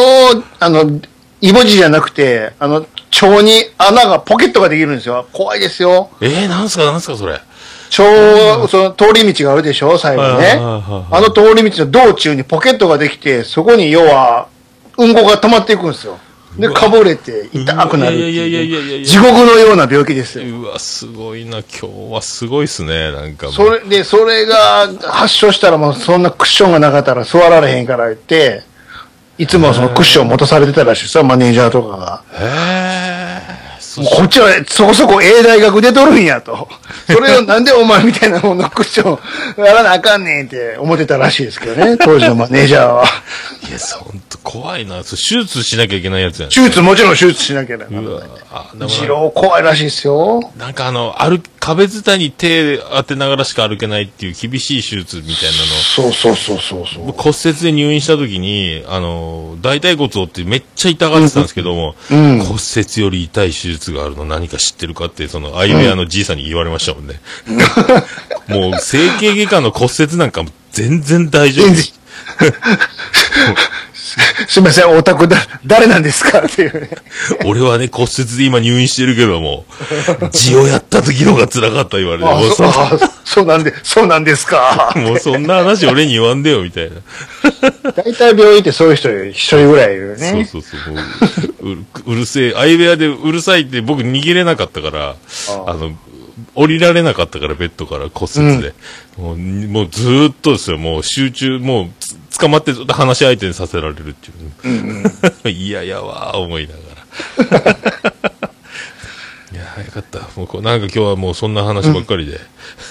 [0.60, 1.00] あの、
[1.42, 2.86] イボ痔じゃなくて、あの、
[3.22, 5.28] 腸に穴が、ポケットができるんですよ。
[5.32, 6.10] 怖いですよ。
[6.22, 7.34] えー、なんすか、なんすか、それ。
[7.34, 10.28] 腸、その通り道があるでしょ最後ね。
[10.30, 14.48] はいはいはいはいあの通り道の道中にポケットができて、そこに要は、
[14.98, 16.18] うんこが溜まっていくんですよ。
[16.58, 19.00] で、かぶれて痛くなるっていやいやいやいやいやいいう。
[19.02, 20.60] や地獄のような病気ですよ。
[20.60, 23.52] うわ、すごいな、今日はすごいっすね、なんか。
[23.52, 28.64] それで、それが発症したらもうそんなクッションがなかったら座られへんから言って、
[29.38, 32.22] いつもそのクッションを持たされてたらしいですよ、マネージャーとかが。
[32.34, 33.67] へえ。
[33.98, 36.70] こっちはそこそこ A 大学出とるんやと。
[37.10, 39.20] それをなんでお前みたいなものクッショ
[39.60, 43.06] ンやらなあかんねんって思ってたらしいですけどね、 当時のマネージャーは。
[43.68, 45.04] いや、ほんと怖いな。
[45.04, 46.50] そう手術しなきゃいけないやつやん。
[46.50, 50.52] 手術もちろん手術しなきゃならないうわあ、でも二郎怖いらしいですよ。
[50.58, 55.58] なんかあの、歩、壁伝いに手当てながらしか歩けないっていう厳しい手術みたいな
[55.96, 57.08] そうそうそうそうそう。
[57.08, 67.20] の、骨折で入院した時に、あの、大腿骨をってめっちゃ痛がってたんですけども、うん骨折より痛い手術があるの何か知ってるかって、その、アイウェアのじいさんに言われましたもんね。
[68.48, 71.68] もう、整形外科の骨折なんかも全然大丈夫。
[74.48, 76.90] すみません、オタクだ、誰なんですかっていうね。
[77.46, 79.66] 俺はね、骨折で今入院してるけども、
[80.32, 84.94] 血をやった時のが辛かった言われて、もうそあそうあそうなんで、そうなんですか。
[84.98, 87.92] もうそんな話俺に言わんでよ、みたいな。
[87.92, 90.50] 大体病院ってそういう人一人ぐらいいるよそうね。
[90.52, 90.94] そうそう。
[90.94, 91.02] も
[91.62, 95.16] ううるうるせえ、相部屋でうるさいって僕逃げれなかったから、
[95.68, 95.96] あの、
[96.56, 98.74] 降りられなかったから、ベッドから骨折で。
[99.18, 105.12] もう、もうずーっとですよ、もう集中、もうつ捕まってずっと話し相手にさせられるっていう、ね。
[105.52, 107.72] いややわー、思いながら。
[109.52, 110.20] いやー、よかった。
[110.36, 112.40] もうこうなんか今日はもうそんな話ばっかりで。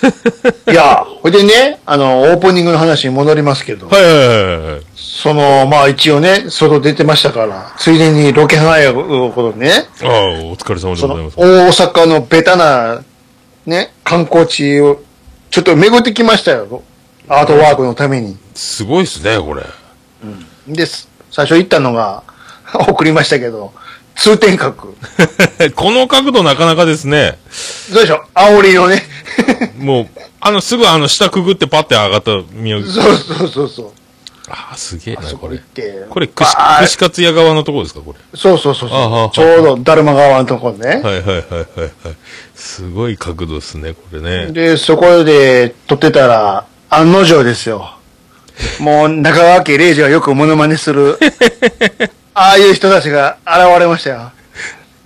[0.73, 4.81] いや、ほいでね、あの、オープニングの話に戻りますけど、はいはいはいはい。
[4.97, 10.11] その、まあ一応ね、外出てましたから、ついでにロケハンやことでね、ああ、
[10.45, 11.37] お疲れ様でございます。
[11.37, 13.03] 大阪のベタな、
[13.67, 15.03] ね、観光地を、
[15.51, 16.83] ちょっと巡ってきましたよ。
[17.29, 18.37] アートワークのために。
[18.55, 19.65] すごいっすね、これ。
[20.69, 21.09] です。
[21.31, 22.23] 最初行ったのが、
[22.89, 23.73] 送りましたけど、
[24.15, 24.95] 通天閣。
[25.75, 27.39] この角度なかなかですね。
[27.93, 29.03] どうでしょう煽りのね。
[29.79, 30.09] もう、
[30.41, 33.91] あの、すぐあの、下くぐってパッて上がった見上げそうそうそうそう。
[34.49, 38.39] ああ、すげえな、これそこれ、串串カツ屋側のとこですか、これ。
[38.39, 39.35] そうそうそうそう。
[39.35, 40.89] ちょうど、だるま川のところね。
[40.89, 41.91] はいはいはいはいはい。
[42.55, 44.53] すごい角度ですね、これね。
[44.53, 47.93] で、そこで撮ってたら、案の定ですよ。
[48.81, 51.19] もう、中川家礼二がよくモノマネする、
[52.35, 54.33] ああいう人たちが現れましたよ。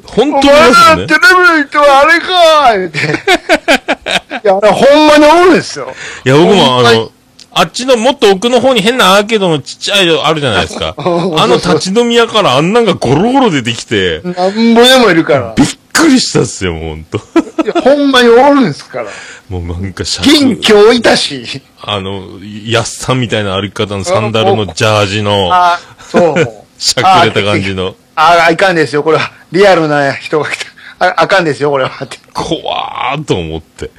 [0.04, 1.20] 本当にいお前ますねらテレ。
[1.20, 2.98] ビの人はあれか言って。
[4.44, 5.94] いや、あれほんまにおるんですよ。
[6.24, 7.10] いや、僕もあの、
[7.52, 10.94] あっちのもっと奥の方に変なアーケードのちっちゃいのあるじゃないですか。
[10.98, 11.02] あ
[11.46, 15.54] の立ち飲み屋からあんなんがゴロゴロ出てきて、なんぼでもいるから。
[15.56, 17.18] びっくりしたっすよ、もうほんと。
[17.64, 19.06] いやほんまにおるんですから。
[19.48, 21.62] もうなんかシャ元ツ、気いたし。
[21.82, 26.34] あの、やっさんみたいな歩き方のサンダルのジャージの、あ、そう。
[26.78, 29.02] しゃくれた感じの、ああ、いかんですよ。
[29.02, 30.70] これは、リアルな人が来た。
[31.00, 31.90] ああかんですよ、これは。
[32.34, 33.90] 怖ーと思って。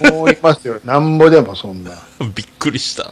[0.00, 0.80] 思いますよ。
[0.84, 1.92] なんぼでもそんな。
[2.34, 3.06] びっくりした。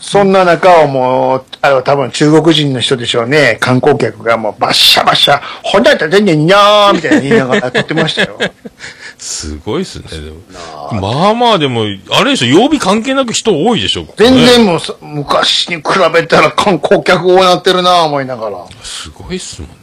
[0.00, 3.58] そんな中をもう、あの、多分中国人の人でしょうね。
[3.60, 8.38] 観光客がもうバッシャバッシャ、ほんだったら全然にゃーみたいな言いながら撮ってましたよ。
[9.18, 11.00] すごいっすね、でも。
[11.00, 18.58] まあまあでも、あれでしょ、曜日関係なく人多いでしょ、全然もうさ、昔に比べたら観光客多なってるな思いながら。
[18.82, 19.79] すごいっすもんね。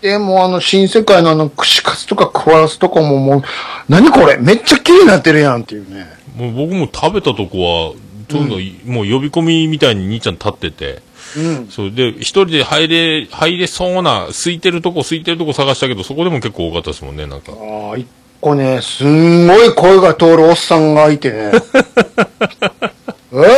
[0.00, 3.42] でもあの、新世界のあの、串カツとか食わすとこももう、
[3.88, 4.38] 何これ？
[4.38, 6.06] めっちゃ綺麗になってるやんっていうね。
[6.36, 7.94] もう僕も食べたとこは、
[8.28, 11.02] どんどん、もう呼び込みみたいに兄ちゃん立ってて、
[11.36, 11.68] うん。
[11.68, 17.52] そうで、一人で入れ、入れそうな、空いてるとこ、空いてるとこ探したけど、そこでも結構多かったですもんね、なんか。
[17.52, 18.06] ああ、一
[18.40, 21.52] 個ね、すんごい声が通るおっさんがいてね。
[23.32, 23.48] おい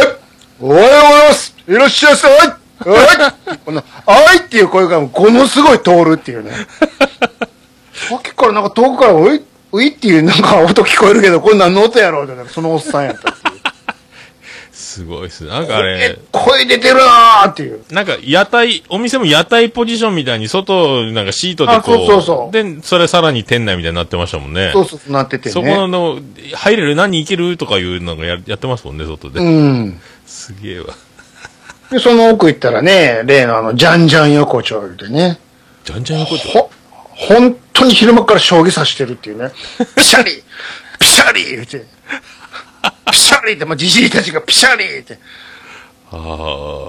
[0.61, 6.51] おはようございますいらっしゃいませはいはいこの、あいっていう声がものすごい通るっていうね。
[7.93, 9.41] さっきからなんか遠くから、おい、
[9.73, 13.55] おいっていうなんか音聞こえるけど、これ何の音やろうってね、そのおっさんやったっていう。
[14.73, 15.51] すごいっすね。
[15.51, 17.85] なんかあえれ、、声出てるなーっていう。
[17.91, 24.71] なんか屋台、お店も屋台ポジションみたいに、外、なんかシートでこう、あそうそうそうで、それさらに店内みたいになってましたもんね。
[24.73, 25.53] そうそうそうなっててね。
[25.53, 26.21] そこの、
[26.55, 29.41] 入れる何いけるとかいうのがややってますもんね、外で。
[29.41, 30.01] うん。
[30.27, 30.87] すげえわ。
[31.91, 35.39] で、その奥行ったらね、例のあの、ジャンジャン横丁でね。
[35.85, 36.49] じゃんじゃん横丁？
[36.49, 36.71] ほ、
[37.11, 39.51] 本当に昼間から将棋指してるっていうね。
[39.97, 40.43] ピシャリ
[40.99, 41.85] ピシャリ言って。
[43.11, 45.19] ピシャリって、もうじじいたちがピシャリって。
[46.11, 46.17] あ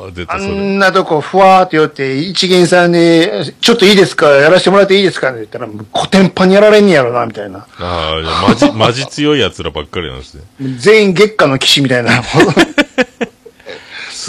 [0.08, 0.52] あ、出あたそれ。
[0.54, 3.28] んなとこふわーって寄って、一元さんに、
[3.60, 4.28] ちょっといいですか？
[4.30, 5.30] やらせてもらっていいですか？
[5.30, 7.66] って言ったら、コテンパンにやられんねやろな、みたいな。
[7.80, 10.44] ああマジ、マジ強い奴らばっかりなんですね。
[10.78, 12.12] 全員月下の騎士みたいな。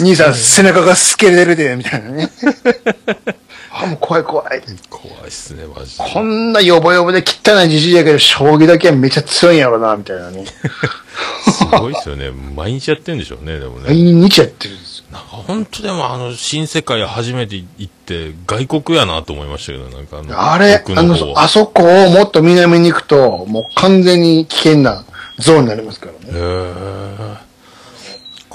[0.03, 2.29] 兄さん、背中が透けてるで、みたいなね。
[3.71, 4.61] あ、もう怖い怖い。
[4.89, 6.03] 怖いっすね、マジで。
[6.11, 10.45] こんなヨボヨボで汚いじじいやけど、将棋だけはめちゃ強いんやろな、みたいなね。
[10.45, 12.31] すごいっすよね。
[12.31, 13.85] 毎日やってんでしょうね、でもね。
[13.87, 15.05] 毎日やってるんですよ。
[15.11, 25.05] なんか本当でもあの、新世界初めて行って、外国やなと思いましたけど、なんかあの、あれ、あ奥のあそこをもっと南に行くと、もう完全に危険な
[25.37, 26.17] ゾーンになりますからね。
[26.27, 27.46] へえ。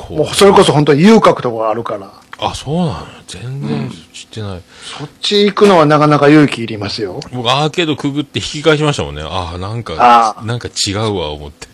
[0.08, 4.62] こもうそれこそ本当に遊郭とかあるから、あ、そうなの全然知ってない。
[4.98, 7.20] そっち行くのはなかなか勇気いりますよ。
[7.32, 9.22] 僕、アーケードくぐって引き返しましたもんね。
[9.22, 9.94] ああ、なんか
[10.38, 11.68] あ、なんか違うわ、思って。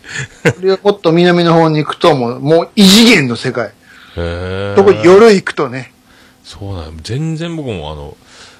[0.51, 3.67] それがもっと南の方に行くと、もう、もう異次元の世界。
[3.67, 3.71] へ
[4.17, 4.73] え。
[4.77, 5.91] そこ夜行くとね、
[6.43, 8.17] そうなんや全然僕もあの、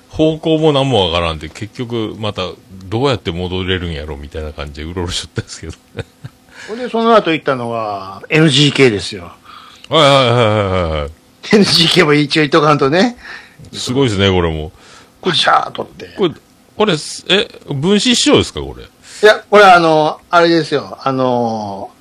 [0.09, 2.41] 方向も何もわからんで、結局、また、
[2.85, 5.73] どうやって戻れるんやろ、みたいな感じでうろうろしちゃったんですけど。
[6.67, 9.31] それでその後行ったのが NGK ですよ。
[9.89, 10.45] はいはいはい
[10.83, 11.11] はいはい。
[11.43, 13.17] NGK も一応行っとかんとね、
[13.73, 14.71] すごいですね、これも。
[15.21, 16.13] パシャーとって。
[16.15, 16.33] これ、
[16.77, 16.93] これ、
[17.29, 18.83] え、分子師匠ですか、これ？
[18.83, 18.87] い
[19.25, 21.91] や、これはあの、あれですよ、あの、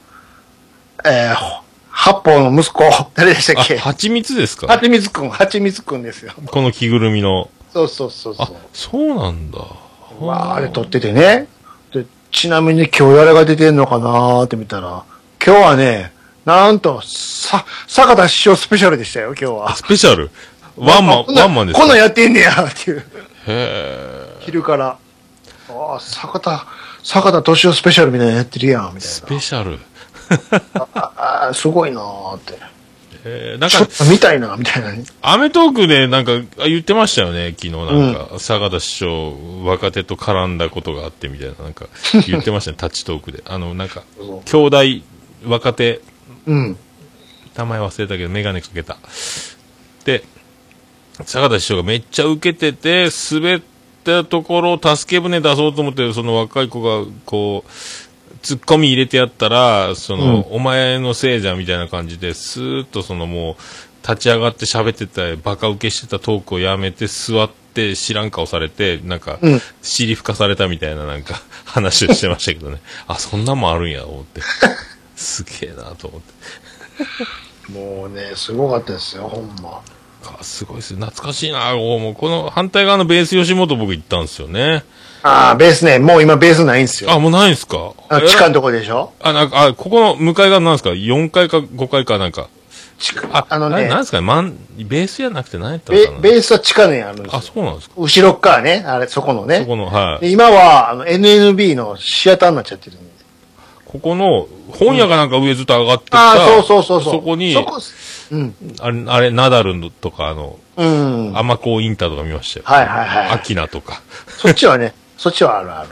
[1.04, 3.76] えー、八方の息子、誰でしたっけ？
[3.76, 4.66] あ、蜂蜜ですか？
[4.66, 6.32] はちみつくん、はちみつくんですよ。
[6.46, 7.50] この着ぐるみの。
[7.72, 9.58] そうそうそうそあ、そうなんだ。
[10.20, 10.26] う。
[10.26, 11.48] わあ、あれ撮っててね。
[11.92, 15.04] で、ちなみに今日誰が出てんのかなーって見たら、
[15.44, 16.12] 今日はね、
[16.48, 19.76] なんと、さ、坂田師匠スペシャルでしたよ、今日は。
[19.76, 20.30] スペシャル？
[20.78, 21.80] ワンマン、ワンマンですか？
[21.80, 23.04] こんなんやってんねや、っていう。
[23.48, 24.96] へー昼から。
[25.68, 26.66] ああ、坂田、
[27.02, 29.72] 坂田敏夫スペシャルみたいなのやってるやん、みたいスペシャル。
[30.72, 30.88] な。
[30.94, 32.58] ああ、すごいなーって。
[33.26, 34.90] えー、なんか見たいな、みたいな。
[35.20, 36.32] アメトークでなんか
[36.62, 41.88] あ言ってましたよね、昨日なんか、坂田師匠、若手と絡んだことがあってみたいな、なんか
[42.26, 43.42] 言ってましたね、 タッチトークで。
[43.46, 44.02] あの、なんか、
[44.46, 44.78] 兄弟、
[45.46, 46.00] 若手、
[46.48, 46.76] うん。
[47.54, 48.96] 名前忘れたけど、メガネかけた。
[50.04, 50.24] で、
[51.24, 53.62] 坂田師匠がめっちゃ受けてて、滑っ
[54.04, 57.70] たところを助け舟出そうと思って、その若い子が、こう、
[58.42, 72.80] 突っ込み入れてやったら、その、お前のせいじゃんみたいな感じで、スーッとそのもう、立ち上がって喋ってた、バカ受けしてたトークをやめて、座って知らん顔されて、なんかうん、尻吹かされたみたいななんか、話をしてましたけどね。
[73.08, 74.40] あ、そんなんもあるんや、思って。
[75.18, 77.72] すげえなと思って。
[77.72, 79.80] もうね、すごかったですよ、ほんま。
[80.40, 84.84] あすごいです懐かしいなもうこの反対側のベース吉本僕行ったんですよね。
[85.22, 87.10] ああ、ベースね、もう今ベースないんですよ。
[87.12, 87.92] あ、もうないんすか？
[88.08, 89.12] あ地下のとこでしょ？
[89.20, 92.48] あ、なんか、あ、ここの向かい側なんですか ?4 階か5階かなんか。
[92.98, 94.26] 地下あ、あのねななんですかね？
[94.26, 96.18] マン、ベースじゃなくて何やったのベかな？
[96.20, 97.42] ベースは地下にあるんですあ、よ。
[97.42, 99.60] そうなんですか後ろっ側ね、あれ、そこのね。
[99.60, 100.20] そこの、はい。
[100.22, 103.17] で今は、あの、NNB のシアターになっちゃってるんで。
[103.88, 107.12] ここの、本屋がなんか上ずっと上がってた、ああ、そうそうそうそう。
[107.14, 107.80] そこに、そこ
[108.30, 108.54] うん。
[108.80, 111.32] あれ、あれ、ナダルのとか、あの、うん。
[111.36, 112.64] アマコーインターとか見ましたよ。
[112.66, 114.02] はいはいはいアキナとか。
[114.28, 115.88] そっちはね、 そっちはあるある。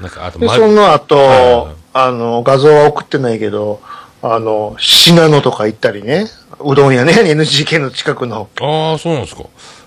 [0.00, 3.80] なんか、あと、その後、はいあの、画像は送ってないけど、
[4.22, 6.26] あの、信濃とか行ったりね、
[6.60, 8.48] うどん屋ね、 NGK の近くの。
[8.60, 9.44] ああ、そうなんですか。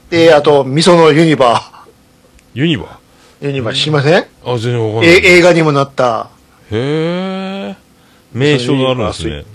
[0.09, 1.71] で、あと、味噌のユニバ
[2.53, 3.45] ユニバー？
[3.47, 4.25] ユニバー知りません？
[4.45, 5.15] あ、全然わかんない。
[5.15, 6.29] え映画にもなった。
[6.71, 7.75] へえ。
[8.33, 9.45] 名称があるんですね。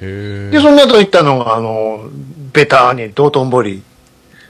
[0.00, 2.08] へで、その後行ったのが、あの、
[2.52, 3.82] ベターに道頓堀、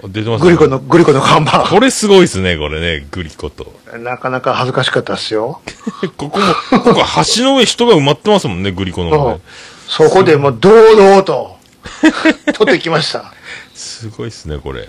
[0.04, 0.08] え。
[0.08, 1.60] 出てますグリコの、グリコの看板。
[1.68, 3.72] これすごいですね、これね、グリコと。
[3.98, 5.60] なかなか恥ずかしかったっすよ。
[6.16, 7.02] ここも、ここ
[7.36, 9.40] 橋の上人が埋まってますもんね、グリコの上
[9.88, 10.08] そう。
[10.08, 11.56] そこでもう堂々と、
[12.54, 13.32] 取ってきました。
[13.74, 14.88] すごいですね、これ。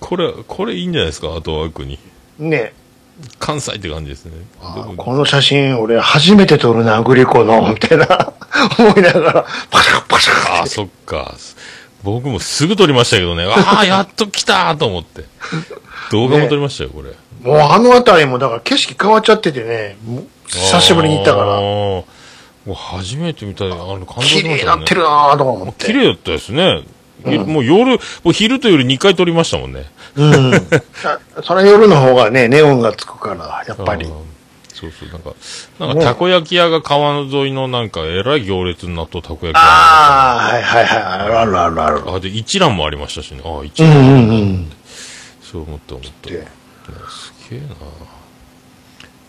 [0.00, 1.98] これ、これいいんじゃないですか、あと枠に。
[2.38, 2.72] ね
[3.38, 4.32] 関西って感じですね。
[4.76, 8.32] どここの写真、俺初めて撮るな、グリコの、みたいな、
[8.78, 11.34] 思いながら、パシャパシャあ、そっか。
[12.02, 13.44] 僕もすぐ撮りましたけどね。
[13.44, 15.24] ああ、やっと来たと思って。
[16.10, 17.10] 動画も撮りましたよ、これ。
[17.42, 19.96] もうあの辺りも、だから景色変わっちゃっててね、
[20.46, 22.04] 久しぶりに行ったから、も
[22.66, 24.74] う初めて見た、あの、感動し綺麗ましたね。
[24.74, 25.86] になってるなぁとか思って。
[25.86, 26.82] 綺麗だったですね。
[27.24, 29.86] もう夜、もう昼と夜2回撮りましたもんね。
[30.16, 30.54] うん。
[30.54, 30.60] あ
[31.42, 34.06] それ夜の方がね、ネオンがつくから、やっぱり。
[34.72, 35.34] そうそう、なんか、
[35.78, 41.02] なんかたこ焼き屋が川沿いのなんか、えらい行列になっとたこ焼き屋ああ、はいはいはい、
[41.36, 43.42] あるあるあるあで、一蘭もありましたしね。
[43.44, 43.90] ああ、一蘭。
[43.90, 44.72] うんうんうん。
[45.40, 46.28] そう思った思った。
[46.30, 46.34] す
[47.48, 47.66] げえな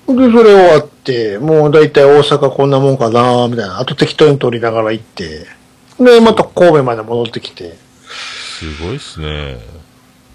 [0.08, 3.80] で、それ終わって、もう大体大阪こんなもんかなみたいな。
[3.80, 5.46] あと適当に撮りながら行って、
[6.04, 7.76] で、また神戸まで戻ってきて、
[8.08, 9.58] すごいっすね。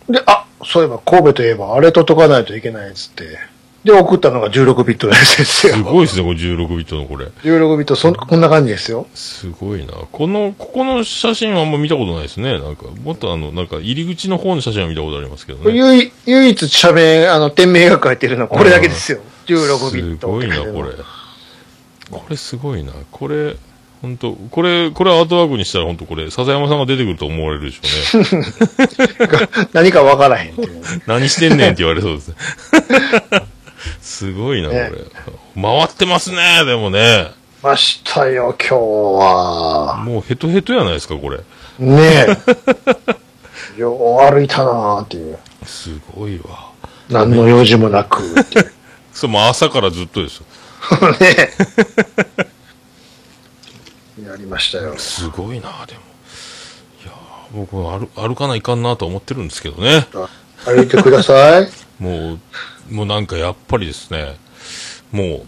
[0.09, 3.39] で、あ、そういえば神戸といえばあれと解かないといけないっつって、
[3.85, 5.83] で、送ったのが16ビットのやつですよす。
[5.83, 7.27] ごいっすね、これ16ビットのこれ。
[7.27, 9.07] 16ビット、そん、こんな感じですよ。
[9.15, 9.93] すごいな。
[10.11, 12.59] この、ここの写真はあんま見たことないですね。
[12.59, 15.77] なんか、もっとあの、なんか入り口の方の写真は見たことありますけどね。
[15.77, 19.21] 唯唯一社名、あの、店名が書いてるのはこれだけですよ。
[19.47, 20.27] 16ビット。
[20.27, 20.91] すごいな、これ。
[22.11, 22.93] これすごいな。
[23.13, 23.57] これ、
[24.01, 29.69] 本当これ、これアートワークにしたら本当これ、笹山さんが出てくると思われるでしょうね。
[29.73, 30.83] 何かわからへんっていう。
[31.07, 32.35] 何してんねんって言われそうですね。
[34.01, 34.91] すごいな、これね。
[35.61, 37.33] 回ってますね、でもね。
[37.63, 39.97] ましたよ、今日は。
[40.05, 41.39] もうヘトヘトやないですか、これ。
[41.79, 42.27] ね
[43.77, 43.79] え。
[43.79, 45.39] よう歩いたなーっていう。
[45.65, 46.71] すごいわ。
[47.09, 48.73] 何の用事もなくっていう。
[49.13, 50.45] それもう朝からずっとですよ。
[51.21, 52.58] ねえ。
[54.25, 54.97] やりましたよ。
[54.99, 56.01] すごいな、でも。
[57.05, 60.07] いやー僕歩、歩かないかんなと思ってるんですけどね。
[60.65, 61.69] 歩いてください。
[61.99, 64.37] もう、もうなんかやっぱりですね、
[65.13, 65.43] もう、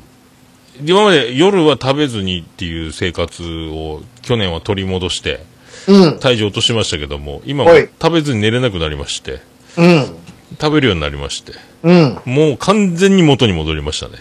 [0.84, 5.44] 今まで夜は食べずにっていう生活を去年は取り戻して、
[5.86, 6.18] うん。
[6.18, 9.40] 体重落としましたけども、今もはい食べずに寝れなくなりまして、
[9.76, 10.16] うん。
[10.60, 11.52] 食べるようになりまして、
[11.82, 12.18] うん。
[12.24, 14.14] もう完全に元に戻りましたね。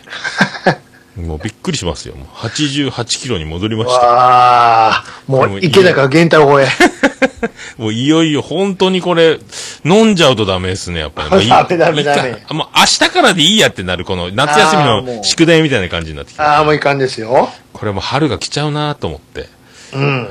[1.19, 2.15] もうびっくりしますよ。
[2.15, 4.05] もう88キロに戻りました。
[4.05, 6.67] わあ、もう池中玄太郎へ。
[7.77, 9.39] もういよいよ本当にこれ、
[9.85, 11.47] 飲んじゃうとダメですね、やっぱり。
[11.47, 16.41] ダメダメダメもう明日からでいいやってなる、この夏休みの宿題みたいな感じになってきて。
[16.41, 17.49] ああ、もういかんですよ。
[17.73, 19.47] これもう春が来ちゃうなと思って。
[19.93, 20.27] うん。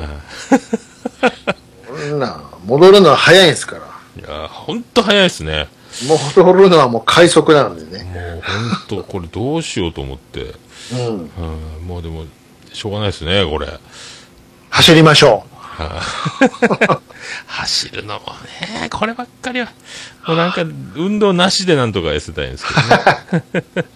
[1.99, 3.83] そんな、戻るのは早いんですから。
[3.83, 5.69] いや、ほんと早いですね。
[6.07, 8.05] 戻るのはもう快速なのでね。
[8.05, 8.43] もう
[8.89, 10.55] ほんと、これどうしようと思って。
[10.93, 11.31] うん。
[11.79, 12.25] うん、もうでも、
[12.73, 13.69] しょうがないですね、これ。
[14.71, 15.45] 走りましょ
[17.47, 18.21] 走るのも
[18.81, 19.69] ね、こればっかりは。
[20.27, 20.63] もうなんか、
[20.97, 23.63] 運動なしでなんとか痩せたいんですけどね。
[23.75, 23.79] う。
[23.79, 23.87] やっ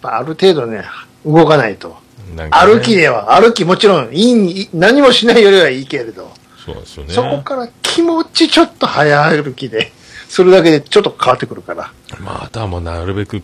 [0.00, 0.84] ぱある程度ね、
[1.26, 1.96] 動かないと。
[2.34, 6.32] ね歩きでは、歩きもちろんいいい、何もしないよりはいいけれど、
[6.64, 7.14] そうですよね。
[7.14, 9.92] そこから気持ちちょっと早歩きで、
[10.28, 11.90] それだけでちょっと変わってくるから。
[12.20, 13.42] まあ、あとはもうなるべく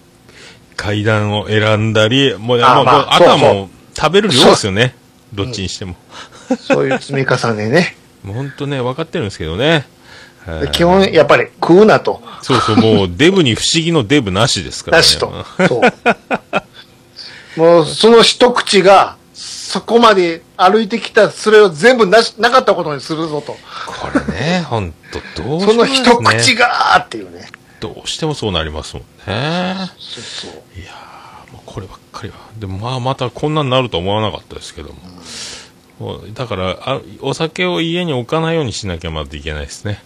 [0.77, 4.95] 階段を選んだり、もう、あああとはもう食べる量ですよね。
[5.33, 5.97] どっちにしても。
[6.61, 7.97] そういう積み重ねね。
[8.23, 9.87] もう本当ね、分かってるんですけどね。
[10.73, 12.23] 基本、やっぱり食うなと。
[12.43, 15.01] そうそう、もう デブに不思議のデブなしですからね。
[15.01, 15.33] なしと。
[15.69, 15.83] そ
[17.57, 17.61] う。
[17.61, 23.57] もう、その一口が、そこまで歩いてきた、それを全部なし、なかったことにするぞと。
[23.87, 24.93] これね、本
[25.35, 27.49] 当どうしよそうの一口がーっていうね。
[27.85, 29.75] どうしてもそうなりますもんね。
[29.99, 30.81] そうそう。
[30.81, 32.37] いやー、もうこればっかりは。
[32.59, 34.99] でもまあ、またこんなになると思わなかったですけども。
[35.99, 40.03] もうだからあ、お酒を家に置かないようにしなきゃまずいけないですね。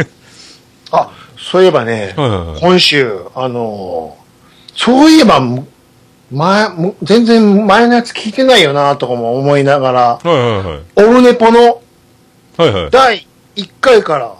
[0.92, 4.20] あ、そういえばね、はいはいはい今週、あのー
[4.76, 5.66] そういえば、む
[6.30, 11.04] 前、む全然前のやつ聞いてないよなとかも思いながら、はいはいはい。
[11.08, 11.82] オルネポの
[12.56, 12.90] はいはい。
[12.90, 13.26] 第
[13.56, 14.34] 1回から、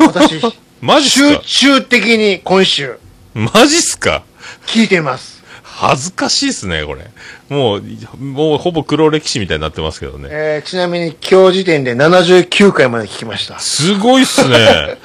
[0.00, 0.40] 私、
[0.80, 2.98] マジっす集か中的に今週、
[3.34, 4.22] マジっすか？
[4.66, 5.38] 聞いてます。
[5.62, 7.04] 恥ずかしいっすね、これ。
[7.48, 7.82] もう、
[8.16, 10.28] もうほぼ黒歴史みたいになってますけどね。
[10.30, 13.58] えーちなみに今日時点で79回まで聞きました。
[13.60, 14.98] すごいっすね。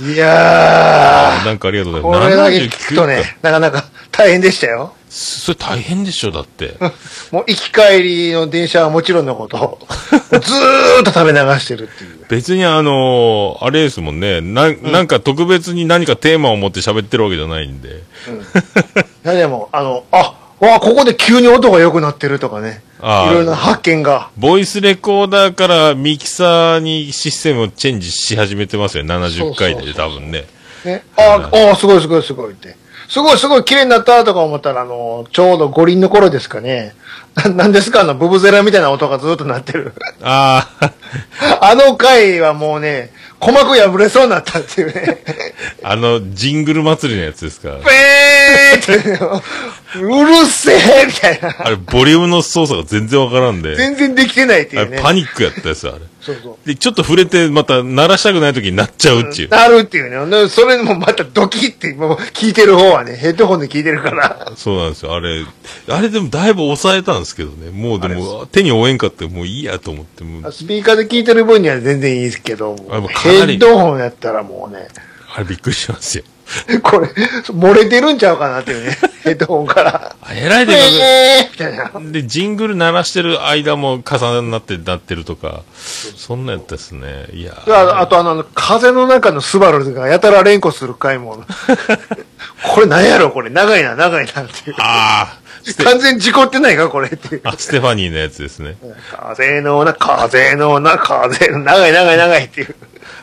[0.00, 2.36] いやなんかありがとうー、ございます。
[2.36, 4.94] だけ聞くとね、なかなか大変でしたよ。
[5.08, 6.74] それ大変でしょ、だって。
[7.32, 9.78] もう行き帰りの電車はもちろんのこと、
[10.30, 12.26] ずーっと食べ流してるっていう。
[12.28, 14.40] 別にあのーあれですもんね。
[14.40, 17.88] な、なんか特別に何かテーマを持って喋ってるわけじゃないんで。
[17.88, 17.92] い
[19.24, 22.82] やでも、あの、あ、わここで急に音が良くなってるとかね。
[23.00, 24.28] いろいろな発見が。
[24.36, 29.04] ボイスレコーダーからミキサーにシステムをチェンジし始めてますよ。
[29.04, 30.46] 70回で多分ね。
[30.84, 32.76] ね、ああ、すごいすごいすごいって。
[33.08, 36.94] すごいすごい綺麗になったとか思ったら、あの、ちょうど五輪の頃ですかね。
[37.34, 38.00] ななんですか？
[38.00, 39.92] あの、ブブゼラみたいな音がずっと鳴ってる。
[40.22, 40.92] ああ、
[41.70, 45.22] あの回はもうね、鼓膜破れそうになったっていうね。
[45.82, 47.68] あの、ジングル祭りのやつですか？
[47.70, 47.82] ペー
[48.76, 51.54] って、うるせえみたいな。
[51.58, 53.74] あれ、ボリュームの操作が全然わからんで。
[53.76, 55.00] 全然できてないっていうね。
[55.02, 55.98] パニックやったやつ、あれ。
[56.20, 56.66] そうそう。
[56.66, 59.48] で、ちょっと触れて、また鳴らしたくない時になっちゃうっていう。
[59.48, 60.36] なるっていうね。
[60.36, 64.52] でそれもまたドキって、もう聞いてる方はね、ヘッドホンで聞いてるから。
[64.56, 65.14] そうなんですよ。
[65.14, 65.44] あれ、
[65.88, 67.70] あれでもだいぶ抑えたんですけどね。
[67.70, 74.88] もうでも、手に負えんかって、もういいやと思って、スピーカーで聞いてる分には全然いいですけど、ヘッドホンやったらもうね、
[75.34, 76.24] あれびっくりしますよ。
[76.82, 80.16] これ、漏れてるんちゃうかなっていうね、 ヘッドホンから。
[80.20, 82.10] あえらいでかえーみたいな。
[82.10, 85.62] で、ジングル鳴らしてる間も重なってなってるとか、
[86.16, 87.26] そんなやったですね。
[87.32, 91.44] いやでああとあの、風の中のスバルがやたら連呼する回も、
[92.64, 94.76] これ何やろこれ長いな、長いなっていう。
[94.78, 95.48] ああ
[95.84, 97.40] 完全に事故ってないかこれっていう。
[97.44, 98.76] あ、ステファニーのやつですね。
[99.10, 102.74] 風のな、風のな、風の、長い長い長いっていう。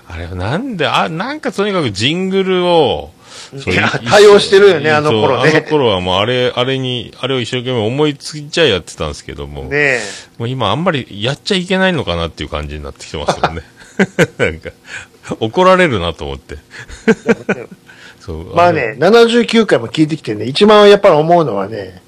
[0.08, 3.12] あれはなんで、あ、なんかとにかくジングルを、
[3.60, 9.99] そういやい対応してるよねあの頃ねあの頃はもうあれ、あれに、あれを一生懸命思いついちゃやってたんですけども、ねえ。
[10.38, 13.62] もう今あんまりやっちゃいけないのかなっていう感じになってきてますよね。
[14.38, 14.72] なんか、
[15.39, 16.58] 怒られるなと思って。
[18.56, 22.01] まあね、79回も聞いてきてね、一番やっぱり思うのはね、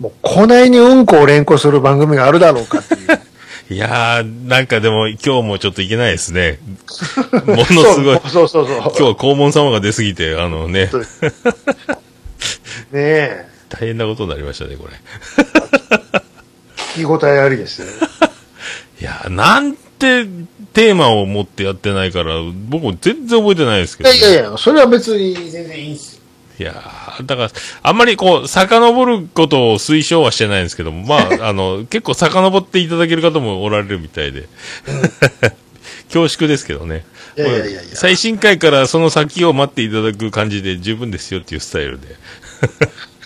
[0.00, 3.20] もう、こないにうんこを連呼する番組があるだろうかっていう。
[3.70, 6.58] いやー、なんかでも今日もちょっといけないですね。
[7.46, 8.20] ものすごい。
[8.26, 8.78] そうそうそうそう。
[8.78, 10.90] 今日は黄門様が出すぎて、あのね、
[12.90, 13.46] ねえ。
[13.68, 14.94] 大変なことになりましたね、これ。
[16.96, 17.86] 聞き応えありですよ。
[19.00, 20.24] いやー、なんて
[20.72, 26.20] テーマを持ってやってないから、僕も全然覚えてないですけど、いやいやいや、それは別に全然いいんですよ。
[26.58, 27.50] いやーだから、
[27.82, 34.48] あんまりこう、遡ることを推奨はしてないんですけども、まあ、 あの、結構遡っていただける方もおられるみたいで。
[36.12, 37.04] 恐縮ですけどね。
[37.36, 42.16] いやいやいやいや最新回からその先を待っていただく感じで十分ですよっていうスタイルで。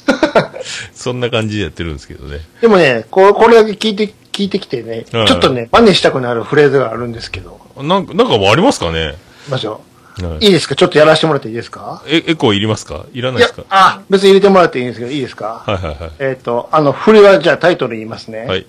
[0.95, 2.41] そんな感じでやってるんですけどね。
[2.61, 9.15] でもね、こうこれだけ聞いて、聞いてきてね、はいちょっとね、真似したくなるフレーズがあるんですけど、なんか、なんかもありますかね、
[9.49, 9.94] ましょう。
[10.23, 10.77] はいいいですか？
[10.77, 12.03] ちょっとやらせてもらっていいですか？
[12.07, 13.07] え、エコーいりますか？
[13.13, 15.65] いらないですか、あ、別に入れてもらっていいんですけど、いいですか？
[15.67, 16.13] はいはいはい。
[16.21, 18.45] えっ、と、あの、振りはじゃあタイトル言いますね。
[18.47, 18.67] はい。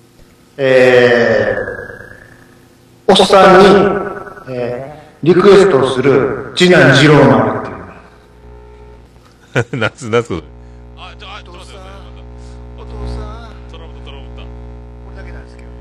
[0.58, 7.64] えー、おっさんに、えー、リクエストをする次男次郎丸っ
[9.62, 9.78] ていう。
[9.80, 10.44] 夏、夏。
[10.98, 11.92] あ、ちょ、あ、ちょっと待ってください。
[12.78, 14.42] お父さん、トラブった、トラブった。
[14.42, 14.48] こ
[15.12, 15.74] れだけなんですけどね。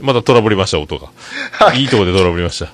[0.00, 1.08] またトラブりました、音が。
[1.52, 2.72] はいいいとこでトラブりました。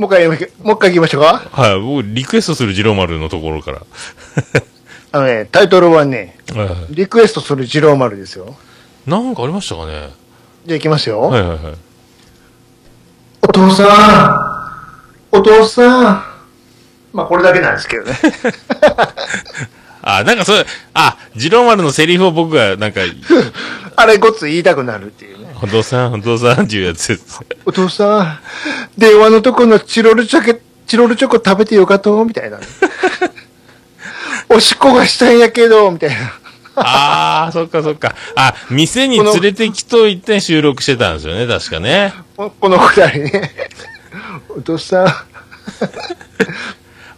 [0.00, 1.42] もう一回、もう一回行きましょうか。
[1.52, 3.82] はい、僕、リクエストする次郎丸のところから。
[5.12, 8.56] あのね、タイトルはね、はいはいリクエストする次郎丸ですよ。
[9.06, 10.08] なんかありましたかね
[10.64, 11.20] じゃあ行きますよ。
[11.20, 11.58] はいはいはい。
[13.42, 14.32] お父さ
[15.32, 16.24] ん、お父さん。
[17.12, 18.18] まあ、これだけなんですけどね。
[20.00, 23.02] あ、なんかそれ、あ、次郎丸のセリフを僕が、なんか、
[23.96, 25.39] あれごっつ言いたくなるっていうね。
[25.62, 27.40] お父さん、お父さんっていうやつです。
[27.66, 28.38] お父さん、
[28.98, 32.66] 電話のとこのチロルチョコ、チロルチョコ食べてよかとみたいなね。
[34.48, 36.32] おしっこがしたいんやけど、みたいな。
[36.76, 38.14] あー、そっかそっか。
[38.36, 42.14] あ、店に連れてきといて収録してたんですよね、確かね。
[42.36, 43.52] ここのくだりね。
[44.48, 45.06] お父さん、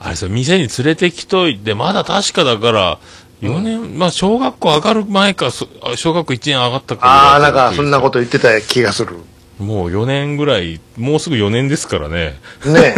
[0.04, 2.98] あれさ、店に連れてきといて、まだ確かだから、
[3.42, 9.16] 4年、まあ、小学校上がる前か、小学校1年上がったかああ、なんか、そんなこと言ってた気がする。
[9.58, 12.38] もう4年ぐらい、もうすぐ4年ですからね。
[12.64, 12.94] ね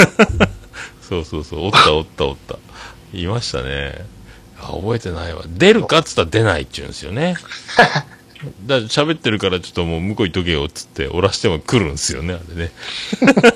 [1.00, 2.58] そうそうそう、おったおったおった。
[3.12, 4.06] いましたね。
[4.60, 5.42] あ、覚えてないわ。
[5.46, 5.98] 出るか？
[5.98, 7.36] っつったら出ないって言うんですよね。
[8.66, 12.72] だ喋ってるからちょっともう向こう行っとけよっつって、おらしても来るんですよね、あれね。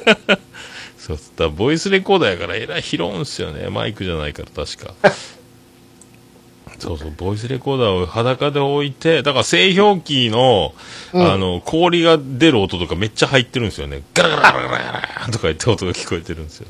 [0.98, 3.68] そうっつったらボイスレコーダーやからえらい拾うんすよね。
[3.70, 4.94] マイクじゃないから確か。
[6.78, 10.74] そうそう、ボイスレコーダーを裸で置いて、だから製氷機の、
[11.12, 14.02] うんあの、氷が出る音とかめっちゃ入ってるんですよね。
[14.14, 16.68] ガラガラガラガラガラとか言って音が聞こえてるんですよ。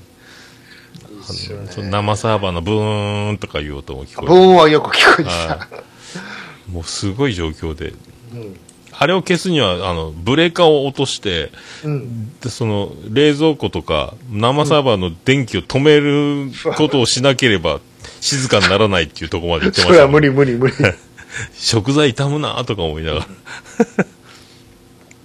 [1.28, 5.76] あのその生サーバーのブーンとかいう音も聞こえてブーンはよく聞こえてはた。
[5.76, 7.92] いもうすごい状況で。
[8.32, 8.56] うん
[9.00, 11.52] あれを消すには、あの、ブレーカーを落として、
[11.84, 12.36] うん。
[12.40, 17.78] でその、冷蔵庫とか、生サーバーの電気を止めることをしなければ、
[18.20, 20.74] 静かにならないっていうところまで言ってました、それは無理無理無理。
[21.54, 23.26] 食材傷むなとか思いながら。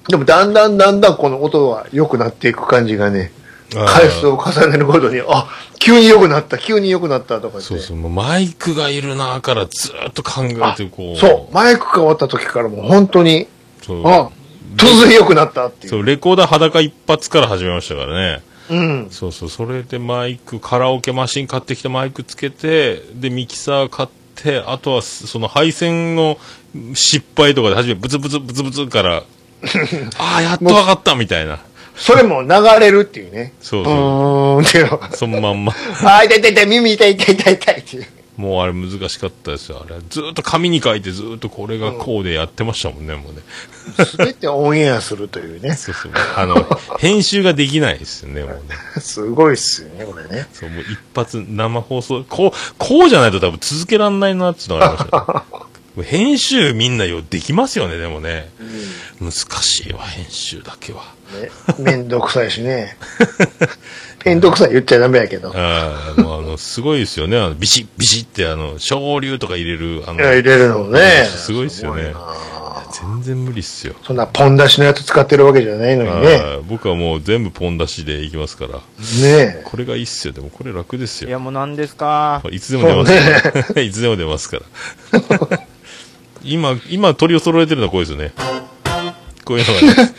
[0.10, 3.32] でも、だんだんだんだんこの音は良くなっていく感じがね、
[3.74, 5.48] 回数を重ねるごとに、あ、
[5.80, 7.62] 急に良くなった、急に良くなったとか。
[7.62, 11.20] そうそう、もうマイクがいるなからずーっと考えて、こう。
[11.20, 13.48] そう、マイク変わった時からもう本当に。
[14.04, 14.30] あ、
[14.76, 15.90] 突然良くなったっていう。
[15.90, 18.42] そう、レコーダー裸一発から始めましたからね。
[18.70, 19.08] うん。
[19.12, 26.38] そうそう、それでマイク、カラオケマシン買ってきてマイクつけて、で、ミキサー買って、あとはその配線の
[26.94, 29.24] 失敗とかで初めブツブツブツブツから、
[30.18, 31.60] ああ、やっとわかったみたいな。
[31.96, 32.50] それも流
[32.80, 33.54] れるっていうね。
[33.62, 33.94] うそうそう。
[33.94, 35.00] ーんっていうの。
[35.16, 35.74] そのまんま。
[36.04, 38.08] あー、痛い痛い痛い、耳痛い痛い痛い痛いっていう。
[38.38, 39.86] もうあれ難しかったですよ。
[39.86, 40.00] あれ。
[40.10, 43.42] ずーっと紙に書いてずーっとこれがこうでやってましたもんね、もうね。
[44.06, 45.76] すべてオンエアするというね。
[45.76, 46.12] そうそう。
[46.36, 46.56] あの、
[46.98, 48.60] 編集ができないですよね、もうね。
[49.00, 50.48] すごいっすよね、これね。
[50.52, 55.46] そう、もう一発生放送、こう、こうじゃないと多分続けらんないなっていうのがありました、
[56.02, 56.04] ね。
[56.04, 58.50] 編集みんなよ、できますよね、でもね。
[59.24, 61.02] 難しいわ、編集だけは。
[61.42, 61.50] ね
[61.80, 62.98] めんどくさいしね。
[64.26, 65.52] めんどくさい言っちゃダメやけど。
[65.56, 67.38] ああ、もうあの、すごいですよね。
[67.38, 71.26] あの、ビシッ、ビシッってあの、昇竜とか入れる、あの、入れるのもね。
[71.30, 72.14] すごいっすよね
[72.92, 73.96] 全然無理っすよ。
[74.04, 76.60] そんなポン出しのやつ使ってるわけじゃないのにね。
[76.70, 78.80] 僕はもう全部ポン出しでいきますから。
[79.22, 80.34] ねこれがいいっすよ。
[80.34, 81.28] でもこれ楽ですよ。
[81.28, 82.42] いや、もう何ですか？
[82.52, 83.12] いつでも出ます
[83.52, 83.82] から。
[83.82, 85.60] いつでも出ますから。
[86.46, 88.32] 今、今取りを揃えてるのはこうですよね。
[89.46, 90.16] こういうのがね。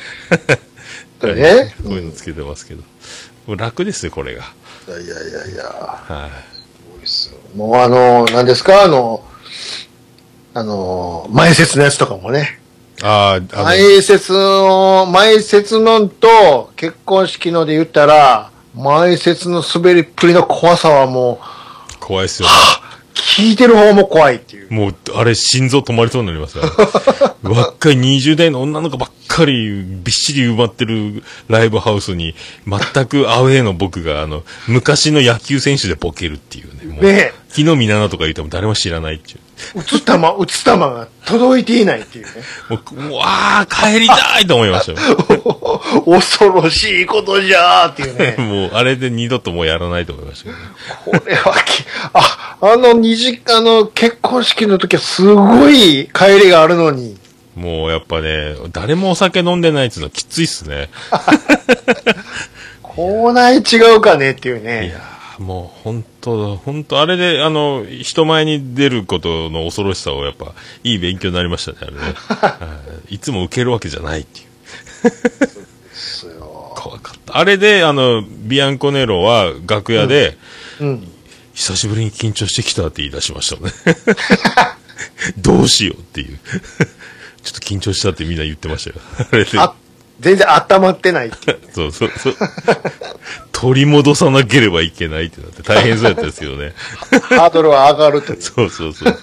[1.20, 2.82] これねこういうのつけてますけど。
[3.46, 4.44] もう楽ですよ、これが。
[4.88, 5.64] いやいやいやいや。
[5.64, 7.56] はい。
[7.56, 8.84] もうあの、何ですか？
[8.84, 9.24] あの、
[10.54, 12.60] あの、前説のやつとかもね。
[13.02, 21.40] ああ、前説の、前説のと結婚式ので言ったら、前説の滑りっぷりの怖さはも
[22.00, 22.54] 怖いっすよね。
[23.38, 24.72] う、聞いてる方も怖いっていう。
[24.72, 26.64] もう、あれ、心臓止まりそうになりますよ。
[27.42, 32.34] 若い20代の女の子ばっかりびっしり埋まってるライブハウスに、
[32.66, 37.12] 全くアウェーの僕が、あの、昔の野球選手でボケるっていうね。
[37.12, 39.38] ね木の実奈々とか言っても誰も知らないっていう。
[39.80, 42.32] 打つ球、打つ球が届いていないっていうね。
[42.68, 45.16] もう、もうああ、帰りたいと思いましたよ。
[46.04, 48.34] 恐ろしいことじゃーっていうね。
[48.42, 50.64] もう、あれで二度ともうやらないと思いましたけどね。
[51.04, 57.16] これはき、あ、あの二時、あの結婚式の時はすごい帰りがあるのに、
[57.54, 60.90] もうやっぱね、誰もお酒飲んでないっていうのはきついっすね。
[62.82, 64.88] こうない違うかねっていういね。
[64.92, 70.54] やもう本当、本当、あれで、あの、人前に出ることの恐ろしさをやっぱ、
[70.84, 71.98] いい勉強になりましたね、あれね。
[71.98, 72.58] は
[73.08, 74.46] いいつも受けるわけじゃないっていう。
[76.74, 77.38] 怖かった。
[77.38, 80.36] あれで、あの、ビアンコネロは楽屋で、
[80.80, 81.08] うん。
[81.54, 83.72] 久しぶりに緊張してきたって言い出しましたね。
[85.38, 86.38] どうしようっていう。
[87.42, 88.96] ちょっと緊張したってみんな言ってましたよ。
[89.30, 89.50] あれで。
[90.20, 91.58] あ、全然温まってないっていう。
[91.72, 92.36] そうそうそう。
[93.52, 96.72] 取り戻さなければいけないってなって大変そうやったですけどね。
[97.36, 98.34] ハードルは上がると。
[98.40, 99.18] そうそうそう。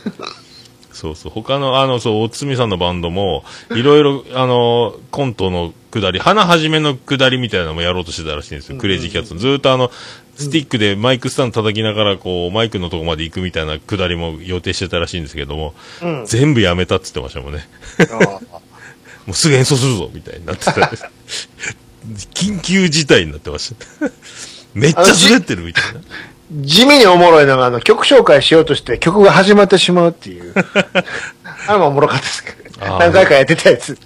[1.01, 1.31] そうそう。
[1.31, 8.77] 他の、あの、そう、おつみさんのバンドも、いろいろ、あの、コントの下り、花はじめの下りみたいなのもやろうとしてたらしいんですよ。
[8.77, 9.39] クレイジーキャッツの。
[9.39, 9.89] ずーっとあの、
[10.35, 16.25] スティックでマイクスタンド叩きながら、こう、マイクのとこまで行くみたいな下りも予定してたらしいんですけども、うん。
[16.27, 17.67] 全部やめたって言ってましたもんね。
[19.31, 20.71] もうすぐ演奏するぞみたいになってた。
[22.33, 24.09] 緊急事態になってました。
[24.73, 26.01] めっちゃ滑ってるみたいな。
[26.51, 30.53] 地味におもろいのが、あの、曲紹介しようとして曲が始まってしまうっていう。
[31.65, 33.97] あれもおもろかったですけど、何回かやってたやつ。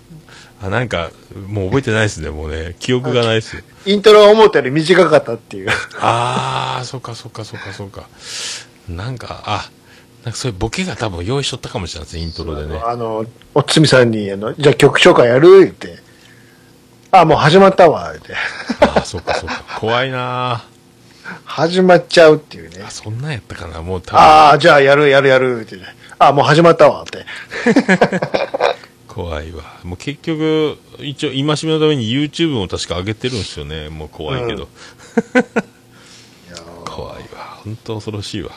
[0.61, 1.09] あ、なんか、
[1.47, 2.75] もう覚えてないですね、もうね。
[2.79, 3.63] 記憶がないですよ。
[3.87, 5.69] イントロが思ったより短かったっていう。
[5.99, 8.07] あー、そっかそっかそっかそっか。
[8.87, 9.71] なんか、あ、
[10.25, 12.81] なんかそういうボケが多分用意しとったかもしれないですね、イントロでね。
[12.83, 15.59] あの、おつみさんに、あの、じゃあ曲紹介やる？
[15.59, 15.99] 言って。
[17.11, 18.33] あ、もう始まったわ、言って。
[18.81, 19.63] あー、そっかそっか。
[19.79, 20.65] 怖いな
[21.43, 22.87] 始まっちゃうっていうねー。
[22.87, 22.89] あ、。
[22.89, 24.19] そんなんやったかな、もう多分。
[24.19, 25.83] ああ、じゃあやるやるやるって、ね。
[26.17, 27.23] あ、もう始まったわって。
[29.07, 29.63] 怖いわ。
[29.83, 33.89] もう結局、一応、戒めのために YouTube も確か上げてるんですよね。
[33.89, 34.63] もう怖いけど。
[34.63, 34.65] い
[36.49, 37.59] や怖いわ。
[37.63, 38.51] 本当恐ろしいわ。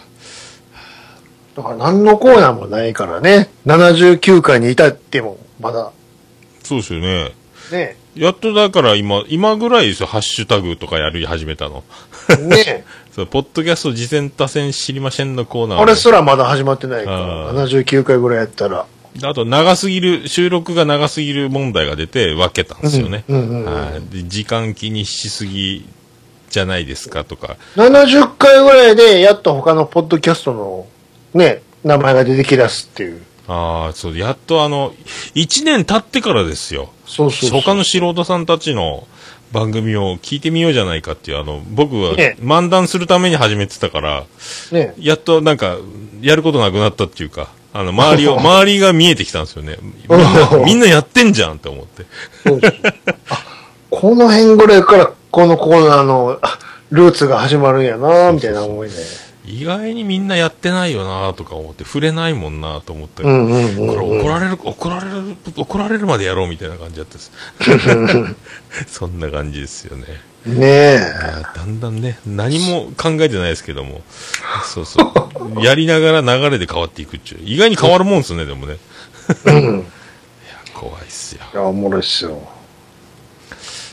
[1.59, 3.51] だから何のコーナーもないからね。
[3.67, 5.91] 79回に至っても、まだ。
[6.63, 7.33] そうですよね。
[7.73, 7.97] ね。
[8.15, 11.83] やっとだから今、今ぐらいですよ、ハッシュタグとかやり始めたの。
[12.49, 12.85] ね。
[13.13, 18.87] そう、ポッドキャスト次戦多戦知りませんのコーナーをあれすらまだ始まってないから、あ79回ぐらいやったら。
[19.25, 23.25] あと、長すぎる、収録が長すぎる問題が出て分けたんですよね。
[24.29, 25.85] 時間気にしすぎ
[26.51, 27.57] じゃないですかとか。
[27.75, 30.87] 70回ぐらいで、やっと他のポッドキャストの、
[31.35, 33.23] ね、名前が出てきだすっていう。
[33.49, 34.93] ああ、そう、やっとあの、
[35.35, 36.91] 1年経ってからですよ。
[37.07, 37.61] そうそうそう。
[37.63, 39.07] 他の素人さんたちの
[39.53, 44.25] 番組を聞いてみようじゃないかっていう、あの、僕はね漫談するために始めてたから、
[44.71, 44.95] ね。
[44.99, 45.79] やっとなんか、
[46.21, 49.79] やることなくなったっていうか、あの、周りを、 周りが見えてきたんですよね。
[50.09, 52.05] みんな、みんなやってんじゃんって思って。
[52.45, 52.73] そうそう
[53.31, 53.45] あ
[53.91, 56.59] この辺ぐらいから、このコーナーのあ
[56.91, 58.95] ルーツが始まるんやなみたいな思いで。
[59.49, 63.23] 意外にみんなやってないよなとか思って、触れないもんなと思って。
[63.23, 64.21] これうん。
[64.21, 67.33] 怒られる、怒られる、怒られるまでやろうみたいな感じだったです。
[68.87, 70.05] そんな感じですよね。
[70.47, 70.95] ねえ。
[70.95, 74.03] いやだんだんね、何も考えてないですけども、
[74.65, 75.65] そうそう。
[75.65, 77.39] やりながら流れで変わっていくっちゅう。
[77.45, 78.77] 意外に変わるもんですね、でもね。
[79.47, 79.81] うん。
[79.81, 79.85] い
[80.75, 81.43] 怖いっすよ。
[81.55, 82.41] や、おもろいっすよ。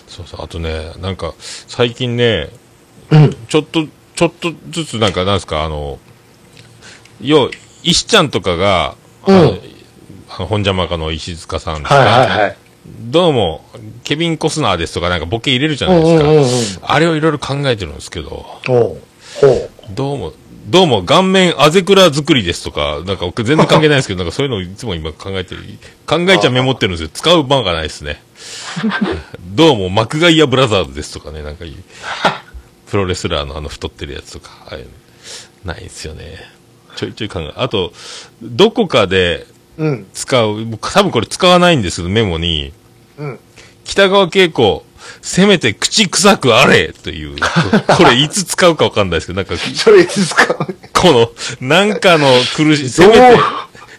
[0.07, 0.43] そうそう。
[0.43, 2.49] あとね、なんか、最近ね、
[3.11, 3.35] うん。
[3.47, 5.99] ちょっと、ちょっとずつなんか、なんすか、あの、
[7.21, 7.51] 要、
[7.83, 9.59] 石ちゃんとかが、あの、うん
[10.27, 12.57] あの本邪魔家の石塚さんですか、はいはいはい。
[12.85, 13.63] どうも、
[14.03, 16.29] ケビン・コスナーですとかなんかボケ入れるじゃないですか。
[16.29, 16.49] うんうんうん
[16.81, 18.45] あれをいろいろ考えてるんですけど、
[19.91, 20.33] どうも、
[20.67, 25.61] どうも顔面あぜくら作りですとか、なんか全然関係ないですけど、なんかそういうのをいつも今考えてる、
[26.05, 27.09] 考えちゃメモってるんですよ。
[27.13, 28.21] 使う番がないですね。
[29.55, 31.75] どうも、マクガイアブラザーズですとかね、なんかいい。
[32.89, 36.37] プロレスラーのあの太ってるやつとか、ああいうのないですよね。
[36.95, 37.91] ちょいちょい考え、あと、
[38.41, 39.83] どこかでう。
[39.83, 40.07] うん。
[40.13, 42.71] 使う、僕多分これ使わないんですけど、メモに、
[43.17, 43.39] うん。
[43.83, 44.85] 北川景子、
[45.21, 47.35] せめて口臭くあれという、
[47.97, 50.57] これいつ使うかわかんないですけど、なんか、それいつ使う？
[50.93, 53.19] この、なんかの苦しい、せめて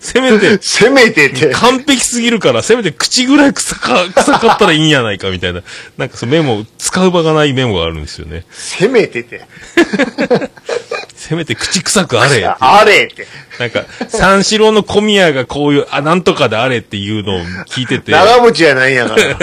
[0.07, 1.50] せめて、 せめてって。
[1.50, 5.62] 完璧すぎるから、せめて口ぐらい臭か、臭かったらいいんやないかみたいな、
[5.98, 8.44] なんかそのメモ、使う場がないメモがあるんですよね。
[8.52, 9.42] せめてって。
[11.27, 13.27] せめて口臭くあれ あれって。
[13.59, 19.39] なんか、三四郎の小宮がこういう、あ、なんとかであれっていうのを聞いてて、長渕やないんやから。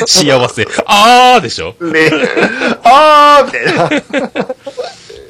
[0.06, 0.66] 幸せ。
[0.86, 2.10] あーでしょね。
[2.82, 4.46] あーみたいな。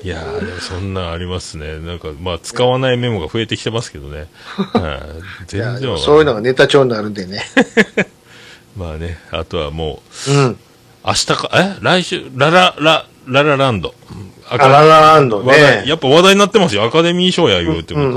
[0.03, 1.79] いやー、でもそんなんありますね。
[1.79, 4.27] なんか、まあ、使わないメモが増えてきてますけどね。
[4.57, 7.43] はい全然そういうのがネタ帳になるんでね。
[8.77, 10.59] まあね、あとはもう、うん。
[11.05, 11.77] 明日か、え？
[11.81, 13.95] 来週、ララ、ラ、ララランド。
[14.51, 15.85] アあララランドね。
[15.87, 16.83] やっぱ話題になってますよ。
[16.83, 18.13] アカデミー賞や言うても、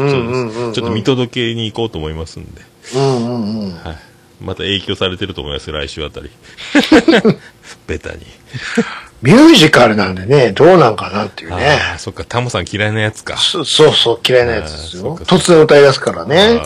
[0.73, 2.61] ちょっと見届けに行こうと思いますんで。
[2.95, 3.71] うんうんうん。
[3.71, 3.97] はい。
[4.41, 6.31] また影響されてると思いますよ、来週あたり。
[7.87, 8.25] ベタに。
[9.23, 11.79] ミュージカルなんでね、どうなんかなっていうね。
[11.91, 13.37] ああ、そっか、タモさん嫌いなやつか。
[13.37, 16.59] そそうそう、嫌いなやつですよ突然歌い出すからね。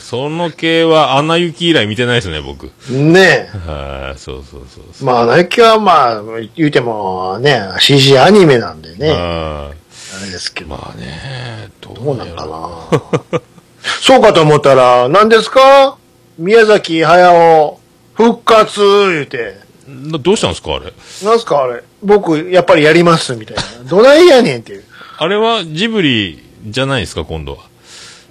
[0.00, 2.72] その系は、アナ雪以来見てないですね、僕。
[2.90, 5.04] ねはい、そうそうそう。
[5.04, 6.22] まあ、ナイキはまあ、
[6.56, 13.40] 言うてもね、CG アニメなんでね、ああれですけど、あまあね、どどうなんかな。
[14.02, 15.96] そうかと思ったら、何ですか？
[16.38, 17.78] 宮崎駿、
[18.14, 19.69] 復活、言うて。
[20.12, 20.92] などうしたんですか、あれ？
[21.24, 21.82] なんすかあれ？
[22.02, 23.62] 僕、やっぱりやります、みたいな。
[23.88, 24.84] どないやねんっていう。
[25.18, 27.58] あれはジブリじゃないですか、今度は？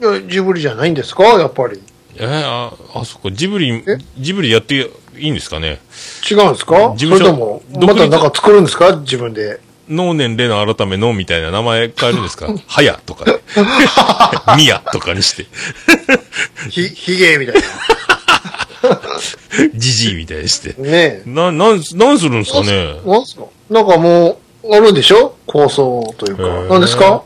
[0.01, 1.79] いや、ジブリじゃないんですかやっぱり。
[2.15, 5.79] えー、あ、あ、そっか、ジブリえ、ジブリやっていいんですかね？
[6.29, 6.93] 違うんですか？
[6.95, 8.95] 事務所それとも、独立またなんか作るんですか？
[8.97, 9.59] 自分で。
[9.87, 12.47] 能年齢の改めのみたいな名前変えるんですか？
[12.67, 13.39] はやとかで。
[14.57, 15.45] みやとかにして。
[16.69, 17.55] ひ、ひげみたい
[19.75, 20.75] じじいみたいにして。
[20.81, 20.89] な。
[20.89, 21.23] ねえ。
[21.25, 22.99] な、なん、なんするんですかね？
[23.05, 23.43] なんすか？
[23.69, 25.35] なんかもう、あるんでしょ？
[25.47, 26.43] 構想というか。
[26.69, 27.23] 何ですか？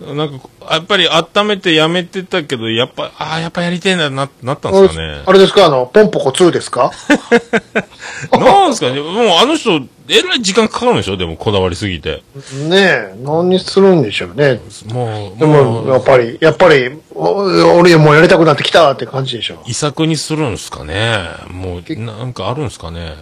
[0.00, 5.32] なんか、やっぱり温めてやめてたけど、やっぱ、ああ、やっぱやりてえな、な、なったんですかねあ。
[5.32, 5.66] れですか？
[5.66, 6.90] あの、ポンポコ2ですか？
[8.32, 9.00] なんですかね。
[9.00, 11.16] もうあの人、えらい時間かかるんでしょ？
[11.16, 12.22] でも、こだわりすぎて。
[12.68, 14.60] ねえ、何にするんでしょうね。
[14.92, 19.62] もう、でも、やっぱり、やっぱり、お俺もうやりたくなってきたって感じでしょ？
[19.66, 21.18] 遺作にするんですかね。
[21.50, 23.16] もう、なんかあるんですかね。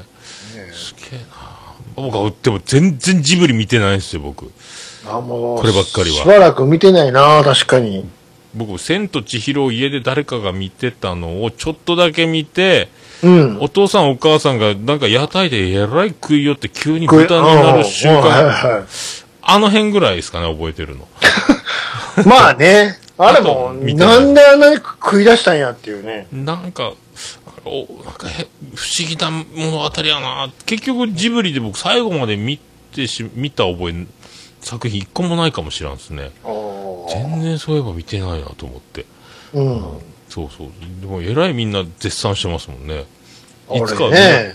[0.73, 1.27] すげえな。
[1.97, 4.51] 僕は、でも全然ジブリ見てないんですよ、僕。
[5.09, 8.09] あ、もう、こればっかりはしばらく見てないな確かに。
[8.55, 12.89] 僕、千と千尋を家で誰かが見てたのをちょっとだけ見て、
[13.23, 13.59] うん。
[13.61, 18.87] お父さんお母さんがなんか屋台でえらい食いよって急に豚になる瞬うんはい間、は
[19.43, 21.05] あの辺ぐらいですかね、覚えてるの。
[22.25, 22.29] い。
[22.29, 26.27] まあね、あれあもなんであんなに食い出したんやっていうね。
[26.33, 26.93] なんか、
[27.65, 30.51] おなんかへ不思議な物語やな。
[30.67, 32.59] 結局ジブリで僕最後まで見
[32.93, 34.07] てし、見た覚え、
[34.67, 36.33] 作品一個もないかもしれんですね。
[37.09, 39.07] 全然そういえば見てないなと思って。
[39.55, 39.81] うん。
[40.29, 40.71] そうそう。
[41.01, 43.05] でも、えらいみんな絶賛してますもんね。
[43.73, 44.55] いつか、俺ね。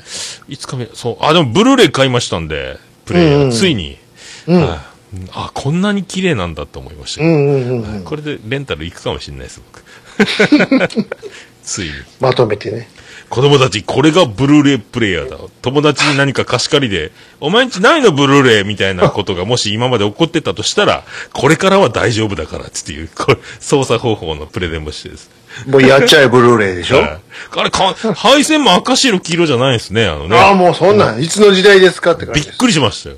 [0.50, 3.98] いつか見、そう、あ、でも、ブルーレイ買いましたんで、プレイヤー、うんうんついに。
[4.48, 4.62] うん。
[4.68, 4.80] はい
[5.32, 8.04] あ、こんなに綺麗なんだと思いましたうんうんうん。
[8.06, 9.62] これでレンタル行くかもしれないです、
[10.80, 10.96] 僕。
[11.64, 11.92] ついに。
[12.22, 12.90] まとめてね。
[13.32, 15.38] 子供たち、これがブルーレイプレイヤーだ。
[15.62, 25.72] 友達に何か貸し借りで、お前んちないのブルーレイみたいなことがもし今まで起こってたとしたら、これからは大丈夫だから、つっていう、これ、操作方法のプレゼンもしてですね。
[25.72, 26.98] もうやっちゃえブルーレイでしょ？
[26.98, 27.20] はい
[27.56, 30.38] あれか、配線も赤白黄色じゃないですね、あのね。
[30.38, 32.42] ああ、もうそんなん、いつの時代ですかって感じ。
[32.42, 33.16] びっくりしましたよ。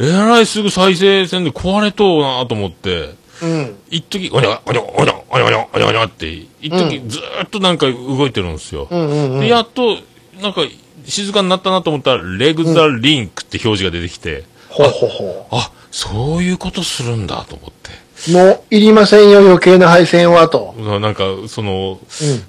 [0.00, 3.76] えらいすぐ再生線で壊れとうなと思って、うん。
[3.90, 8.88] 一時おにゃ、おにゃ、おにゃ、おにゃ、おにゃ、おにゃ、おにゃって、一時ずーっとなんか動いてるんですよ。
[8.90, 9.40] うんうんうん。
[9.40, 9.98] で、やっと、
[10.40, 10.62] なんか、
[11.04, 17.90] 静かになったなと思ったら、レグザリンクって表示が出てきて、ほうほうほあ、そういうことするんだと思って。
[18.30, 18.34] う。
[18.34, 20.74] もう、いりませんよ、余計な配線は、と。
[20.78, 22.44] ななんか、その、うん。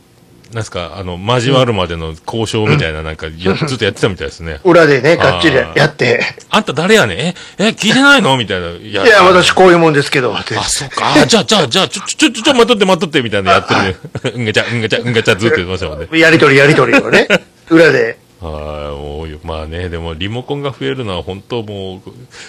[0.53, 4.59] なんすか、あの、交わるまでの交渉みたいな、なんか、やずっとやってたみたいですね。
[4.63, 6.21] 裏でね、がっちりやって。
[6.49, 7.17] あんた誰やねん？
[7.19, 8.37] え、え、聞いてないの？
[8.37, 8.69] みたいな。
[8.69, 10.35] いいや、私こういうもんですけど。
[10.35, 11.13] あ、そうか。
[11.21, 13.95] あ、じゃあ、じゃあ、じゃあ、ちょ、ちょ、ちょ、ちょ、待っとって、待っとって、みたいなやってるね。
[14.35, 16.19] うんがちゃ、うんがちゃ、うんがちゃ、ずっと言ってましたもんね。
[16.19, 17.27] やりとりやりとりをね。
[17.69, 18.17] 裏で。
[18.39, 22.01] はい、もう、まあね、でも、リモコンが増えるのは本当もう、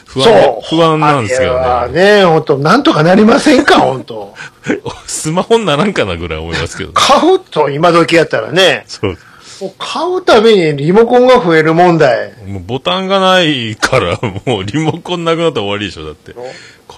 [0.05, 0.61] 不安、。
[0.69, 1.59] 不安なんですけど
[1.89, 2.19] ね。
[2.19, 4.35] ね、本当なんとかなりませんか、本当
[5.07, 6.95] スマホにならんかなぐらい思いますけどね。
[6.95, 9.17] 買うと、今時やったらね、そう。
[9.61, 12.33] もう買うたびにリモコンが増える問題。
[12.47, 16.35] もうボタンがないから、もうリモコンなくなったら終わりでしょ、だって。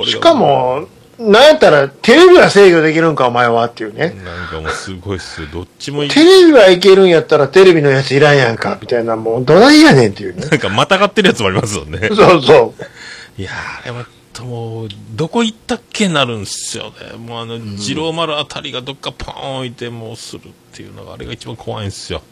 [0.04, 0.86] しか、も、
[1.20, 4.16] なんやったら、テレビは制御できるんか、お前はっていうね。
[4.24, 5.48] なんかもうすごいっすよ。
[5.52, 6.10] どっちもいい。
[6.10, 10.46] テレビはいけるんやったら、テレビのやついらんやんか、みたいな、もう、どないやねんっていうね。
[10.46, 12.08] なんかまたがってるやつもありますよね。
[12.08, 13.40] そうそう。
[13.40, 17.18] いやー、でも、ともう、どこ行ったっけなるんすよね。
[17.18, 22.22] もうあの、二郎丸あたりがどっかポーン置いてもうするっていうのが、あれが一番怖いんすよ。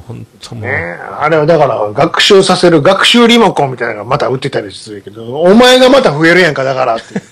[0.00, 0.72] 本当もう、ね
[1.18, 7.04] あれはだから、学習させる学習リモコンみたいなのがまた売ってたりするけど、お前がまた増えるやんか、だからって。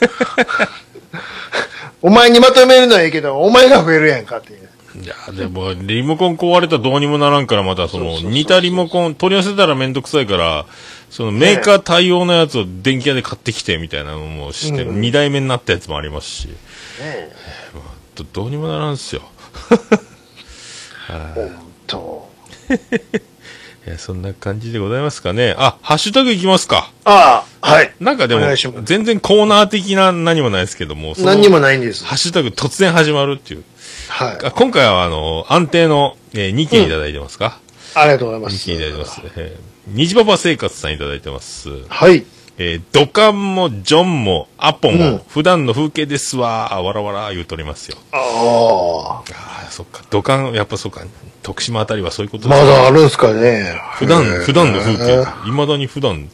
[2.03, 4.71] お前にまとめるのはいいけど、お前が増えるやんかっていう。
[5.03, 10.67] いやーでも、リモコン壊れたらどうにもならんから、またその、似たリモコン、取り寄せたらめんどくさいから、
[11.11, 16.55] そのメーカー対応のやつを電気屋で買ってきてみたいなのもして、二代目になったやつもありますし、ね
[18.15, 19.23] どどうにもならんすよ。
[21.09, 21.70] 本当。
[23.87, 25.55] いや、そんな感じでございますかね。
[25.59, 26.93] あ、ハッシュタグいきますか。
[27.05, 27.93] ああ、はい。
[27.99, 28.43] なんかでも
[28.85, 32.05] 全然コーナー的な何もないですけども、何にもないんです。
[32.05, 33.65] ハッシュタグ突然始まるっていう。
[34.09, 34.39] はい。
[34.45, 37.59] あ今回は、あの、安定の、えー、2件いただいてますか、
[37.95, 38.67] ありがとうございま2す。
[38.67, 39.21] 件いただいてます。
[39.37, 41.71] えー、虹パパ生活さんいただいてます。
[41.89, 42.25] はい。
[42.63, 47.97] えー、ドカンもジョンもアポも、うん普段の風景ですわー、わらわら言うとりますよ。
[48.13, 50.05] あああ、そっか。
[50.11, 51.01] ドカン、やっぱそっか。
[51.43, 52.55] 徳島あたりはそういうことあ。
[52.55, 53.81] ですねまだあるんすかね。
[53.95, 55.49] 普段、普段の風景。
[55.49, 56.29] いまだに普段。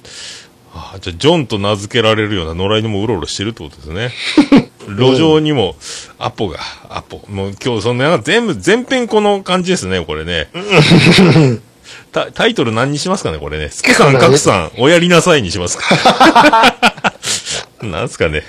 [0.74, 4.12] ああ、じゃあ、ジョンと名付けられるような野良犬もうろうろしてるってことですね。
[4.98, 5.76] 路上にも、
[6.18, 6.58] アポが、
[6.88, 7.22] アポ。
[7.28, 10.48] もう今日、そんな、全部、全編この感じですね、これね。
[12.12, 13.68] タタイトル何にしますかね、これね。
[13.68, 15.84] スケさん、カクさん、おやりなさいにしますか。
[17.82, 18.42] なんすかね。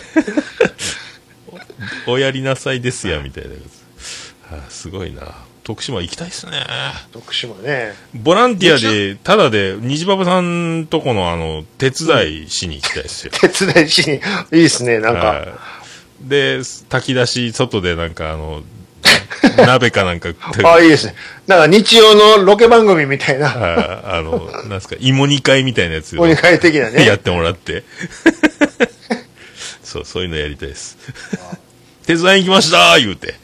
[2.08, 4.54] おやりなさいですや、みたいなやつ。
[4.54, 5.22] ああすごいな。
[5.64, 6.66] 徳島行きたいっすね。
[7.12, 7.94] 徳島ね。
[8.14, 13.32] ボランティアで、ただで、虹パパさんとこの、あの、手伝いしに行きたいですよ。
[13.38, 14.22] 手伝いしに、いい
[14.64, 15.20] ですね、なんか。
[15.20, 15.48] はい
[16.22, 18.64] で、炊き出し、外でなんか、あの、
[19.56, 20.30] 鍋かなんか、
[20.64, 21.16] ああ、いいですね。
[21.48, 27.06] なんか日曜のロケ番組みたいな、ああの、なんすか、芋煮会みたいなやつをお願い的なね。
[27.06, 27.84] やってもらって。
[29.84, 30.98] そう、そういうのやりたいです。
[32.06, 33.36] 手伝いに来ました言うて。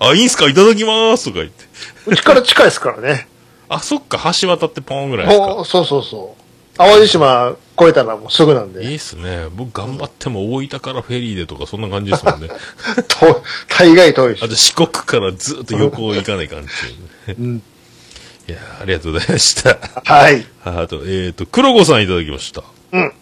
[0.00, 1.64] あ、いいんすかいただきますとか言って。
[2.06, 3.28] うちから近いですからね。
[3.68, 5.54] あ、そっか、橋渡ってポンぐらいですか。
[5.54, 6.45] おそうそうそう。
[6.76, 8.84] 淡路島越えたらもうすぐなんで。
[8.84, 9.48] いいっすね。
[9.54, 12.48] 僕頑張っても大分からフェリーでとかそんな感じですもんね。
[13.08, 14.48] と大概遠いしあ。
[14.48, 17.32] と四国からずっと横を行かない感じ。
[17.32, 17.62] うん
[18.48, 19.78] いやーありがとうございました。
[20.04, 20.46] はい。
[20.64, 22.62] あ あと、えっ、と、黒子さんいただきました。
[22.92, 23.12] うん。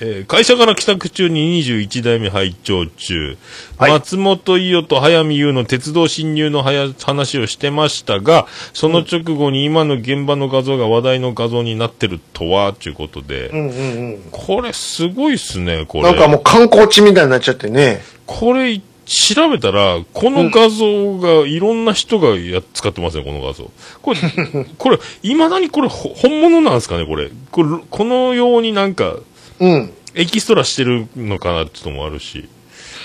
[0.00, 3.36] えー会社から帰宅中に21代目拝聴中、
[3.78, 14.22] はい松本伊代と早見優の鉄道侵入の話をしてましたが、その直後に今の現場の画像が話題の画像になってるとは、ということで、うんうんうん。
[14.30, 16.04] これすごいっすね、これ。
[16.04, 18.00] なんかもう観光地みたいになっちゃってね。
[18.26, 23.70] これ、調べたら、この画像が、いろんな人がやっ使ってますね、この画像。
[24.02, 24.20] これ、
[24.78, 27.30] これ、未だにこれ、ほ本物なんですかね、これ。
[27.50, 29.16] これ、このようになんか、
[29.60, 29.92] うん。
[30.14, 32.48] エキストラしてるのかなってのもあるし、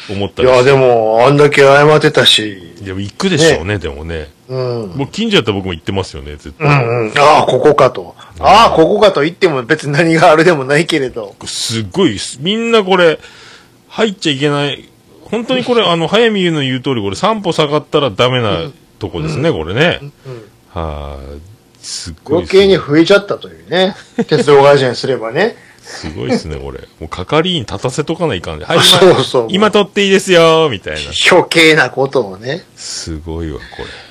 [0.10, 2.74] 思ったりいや、でも、あんだけ謝ってたし。
[2.82, 4.30] いや、行くでしょうね、でもね。
[4.48, 4.58] うん。
[4.96, 6.84] もう近所やったら僕も行ってますよね、絶う対。
[6.84, 7.14] んうん。
[7.18, 8.16] ああ、ここかと。
[8.40, 11.36] ああ、ここかと言っても別に何があるでもないけれど。
[11.46, 13.20] すっごい、みんなこれ、
[13.88, 14.90] 入っちゃいけない。
[15.24, 20.00] 本当にこれ、あの、早見優の言う通り、これ3歩下がったらダメなとこですね、これね。
[20.70, 23.96] はい、すっごい余計に増えちゃったというね。
[24.28, 25.56] 鉄道会社にすればね。
[25.90, 26.82] すごいですね、これ。
[27.00, 28.66] もう係員立たせとかないかんね。
[28.66, 31.00] はい、今、そうそう今撮っていいですよ、みたいな。
[31.32, 32.64] 余計なことをね。
[32.76, 33.64] すごいわ、こ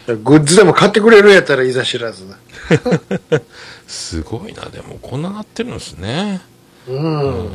[0.08, 0.16] れ。
[0.16, 2.26] グッズでも買ってくれるんやったらいざ知らず。
[3.86, 6.40] すごいな、でも、こんななってるんですね。
[6.88, 7.50] うん。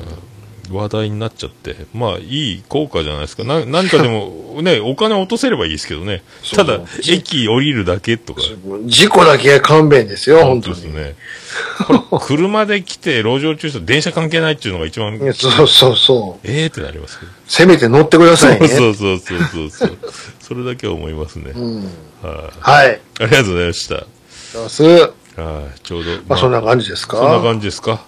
[0.71, 1.75] 話題になっちゃって。
[1.93, 3.43] まあ、いい効果じゃないですか。
[3.43, 6.23] な、何かでも、 ね、お金落とせればいいですけどね。
[6.55, 8.41] ただ、駅降りるだけとか。
[8.85, 10.75] 事故だけは勘弁ですよ、本当に。
[10.75, 11.15] ですね。
[12.25, 16.47] 車で来て、路上駐車、電車関係ないっていうのが一番そうそうそう。
[16.47, 17.31] ええってなりますけど。
[17.47, 18.67] せめて乗ってくださいね。
[18.67, 19.97] そうそうそうそうそう。
[20.41, 21.51] それだけは思いますね。
[21.55, 21.75] うん。
[22.21, 22.51] は
[22.81, 22.99] い、はい。
[23.19, 23.95] ありがとうございました。
[24.53, 24.83] どうす。
[24.83, 26.11] はい、ちょうど。
[26.27, 27.17] まあ、そんな感じですか？
[27.17, 28.05] そんな感じですか？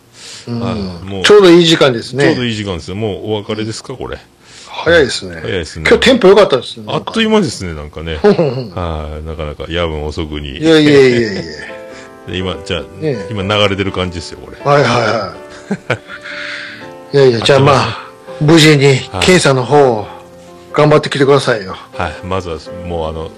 [1.23, 2.25] ちょうどいい時間ですね。
[2.25, 2.99] ちょうどいい時間ですね。
[2.99, 4.19] もうお別れですか、これ。
[4.67, 5.35] 早いですね。
[5.41, 6.85] 早いですね今日テンポ良かったですね。
[6.87, 8.17] あっという間ですね、なんかね。
[8.17, 10.57] はい、なかなか夜分遅くに。
[10.57, 11.41] いやいやいやいや。
[12.27, 14.57] で今、じゃあ、ね今流れてる感じですよ、これ。
[14.63, 15.35] はいはいは
[17.13, 17.17] い。
[17.17, 18.05] いやいや、じゃあまあ、
[18.41, 20.05] 無事に検査の方、
[20.73, 21.77] 頑張ってきてくださいよ。
[21.93, 23.31] はい、まずは、もうあの、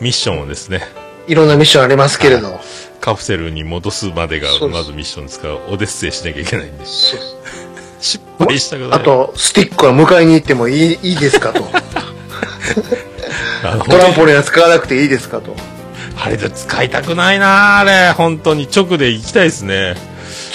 [0.00, 0.86] ミッションをですね、
[1.26, 2.60] いろんなミッションありますけれど。
[3.04, 8.98] カプセルに戻すまでがまずミッションですから、オデッセイしなきゃいけないんで、失敗したくない。
[8.98, 11.64] あと、スティックは迎えに行ってもいいいいですかと。
[13.62, 15.54] トランポリンは使わなくていいですかと。
[16.16, 18.12] あれで使いたくないなあれ。
[18.12, 19.96] 本当に直で行きたいですね。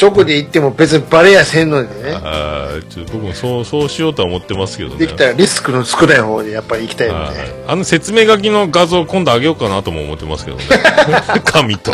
[0.02, 2.16] 直で行っても別にバレやせんのでね。
[2.24, 4.98] あーちょっと僕もそう、そうしようとは思ってますけどね。
[4.98, 7.66] できたらリスクの少ない方でやっぱり行きたいのはいで。
[7.68, 10.64] あの説明書きの画像今度あげようかなとも思ってますけどね。
[11.46, 11.94] 紙と。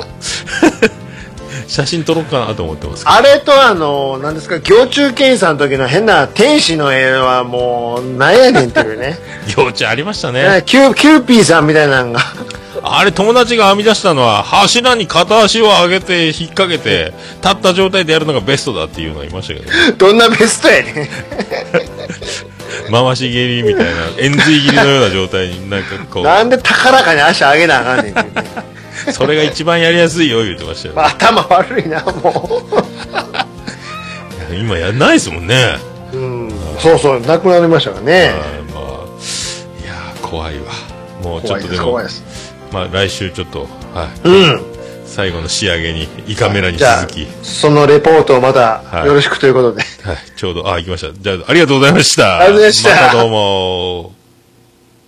[1.68, 3.03] 写真撮ろうかなと思ってます。
[3.07, 9.18] あれとあの、なんですか、行中検査の時の変な天使の絵はもう、なんやねんっていうね。
[9.55, 10.43] 行地ありましたね。
[10.47, 12.20] ねキュー、キューピーさんみたいなのが。
[12.88, 21.09] あれ友達が編み出したのは柱に片足を上げて引っ掛けて立った状態でやるのがベストだっていうのがいましたけど、ね、 どんなベストやねん。
[22.91, 28.74] 回し蹴りみたいな延髄斬りのような状態になんかこうなんで高らかに足上げなあかんねんっていうね。
[29.11, 31.05] それが一番やりやすいよ、言ってましたよ。
[31.05, 32.61] 頭悪いな、も
[34.51, 35.77] 今やんないですもんね。
[36.13, 36.17] う。
[36.17, 36.51] うん。
[36.79, 38.13] そうそう、亡くなりましたからね。
[38.13, 38.83] はい、まあ、
[39.83, 40.65] いやー怖いわ。
[41.23, 41.99] もうちょっとでも。
[42.71, 44.75] まあ来週ちょっと、はい、うん。
[45.05, 49.81] 最後の仕上げに、胃カメラにじゃあ続き、そのレポートをまたはいよろしくということで。
[50.03, 51.13] はい、ちょうど、あ、行きました。
[51.13, 52.39] じゃあ、ありがとうございました。
[52.39, 54.14] ありがとうございましたまたどうも。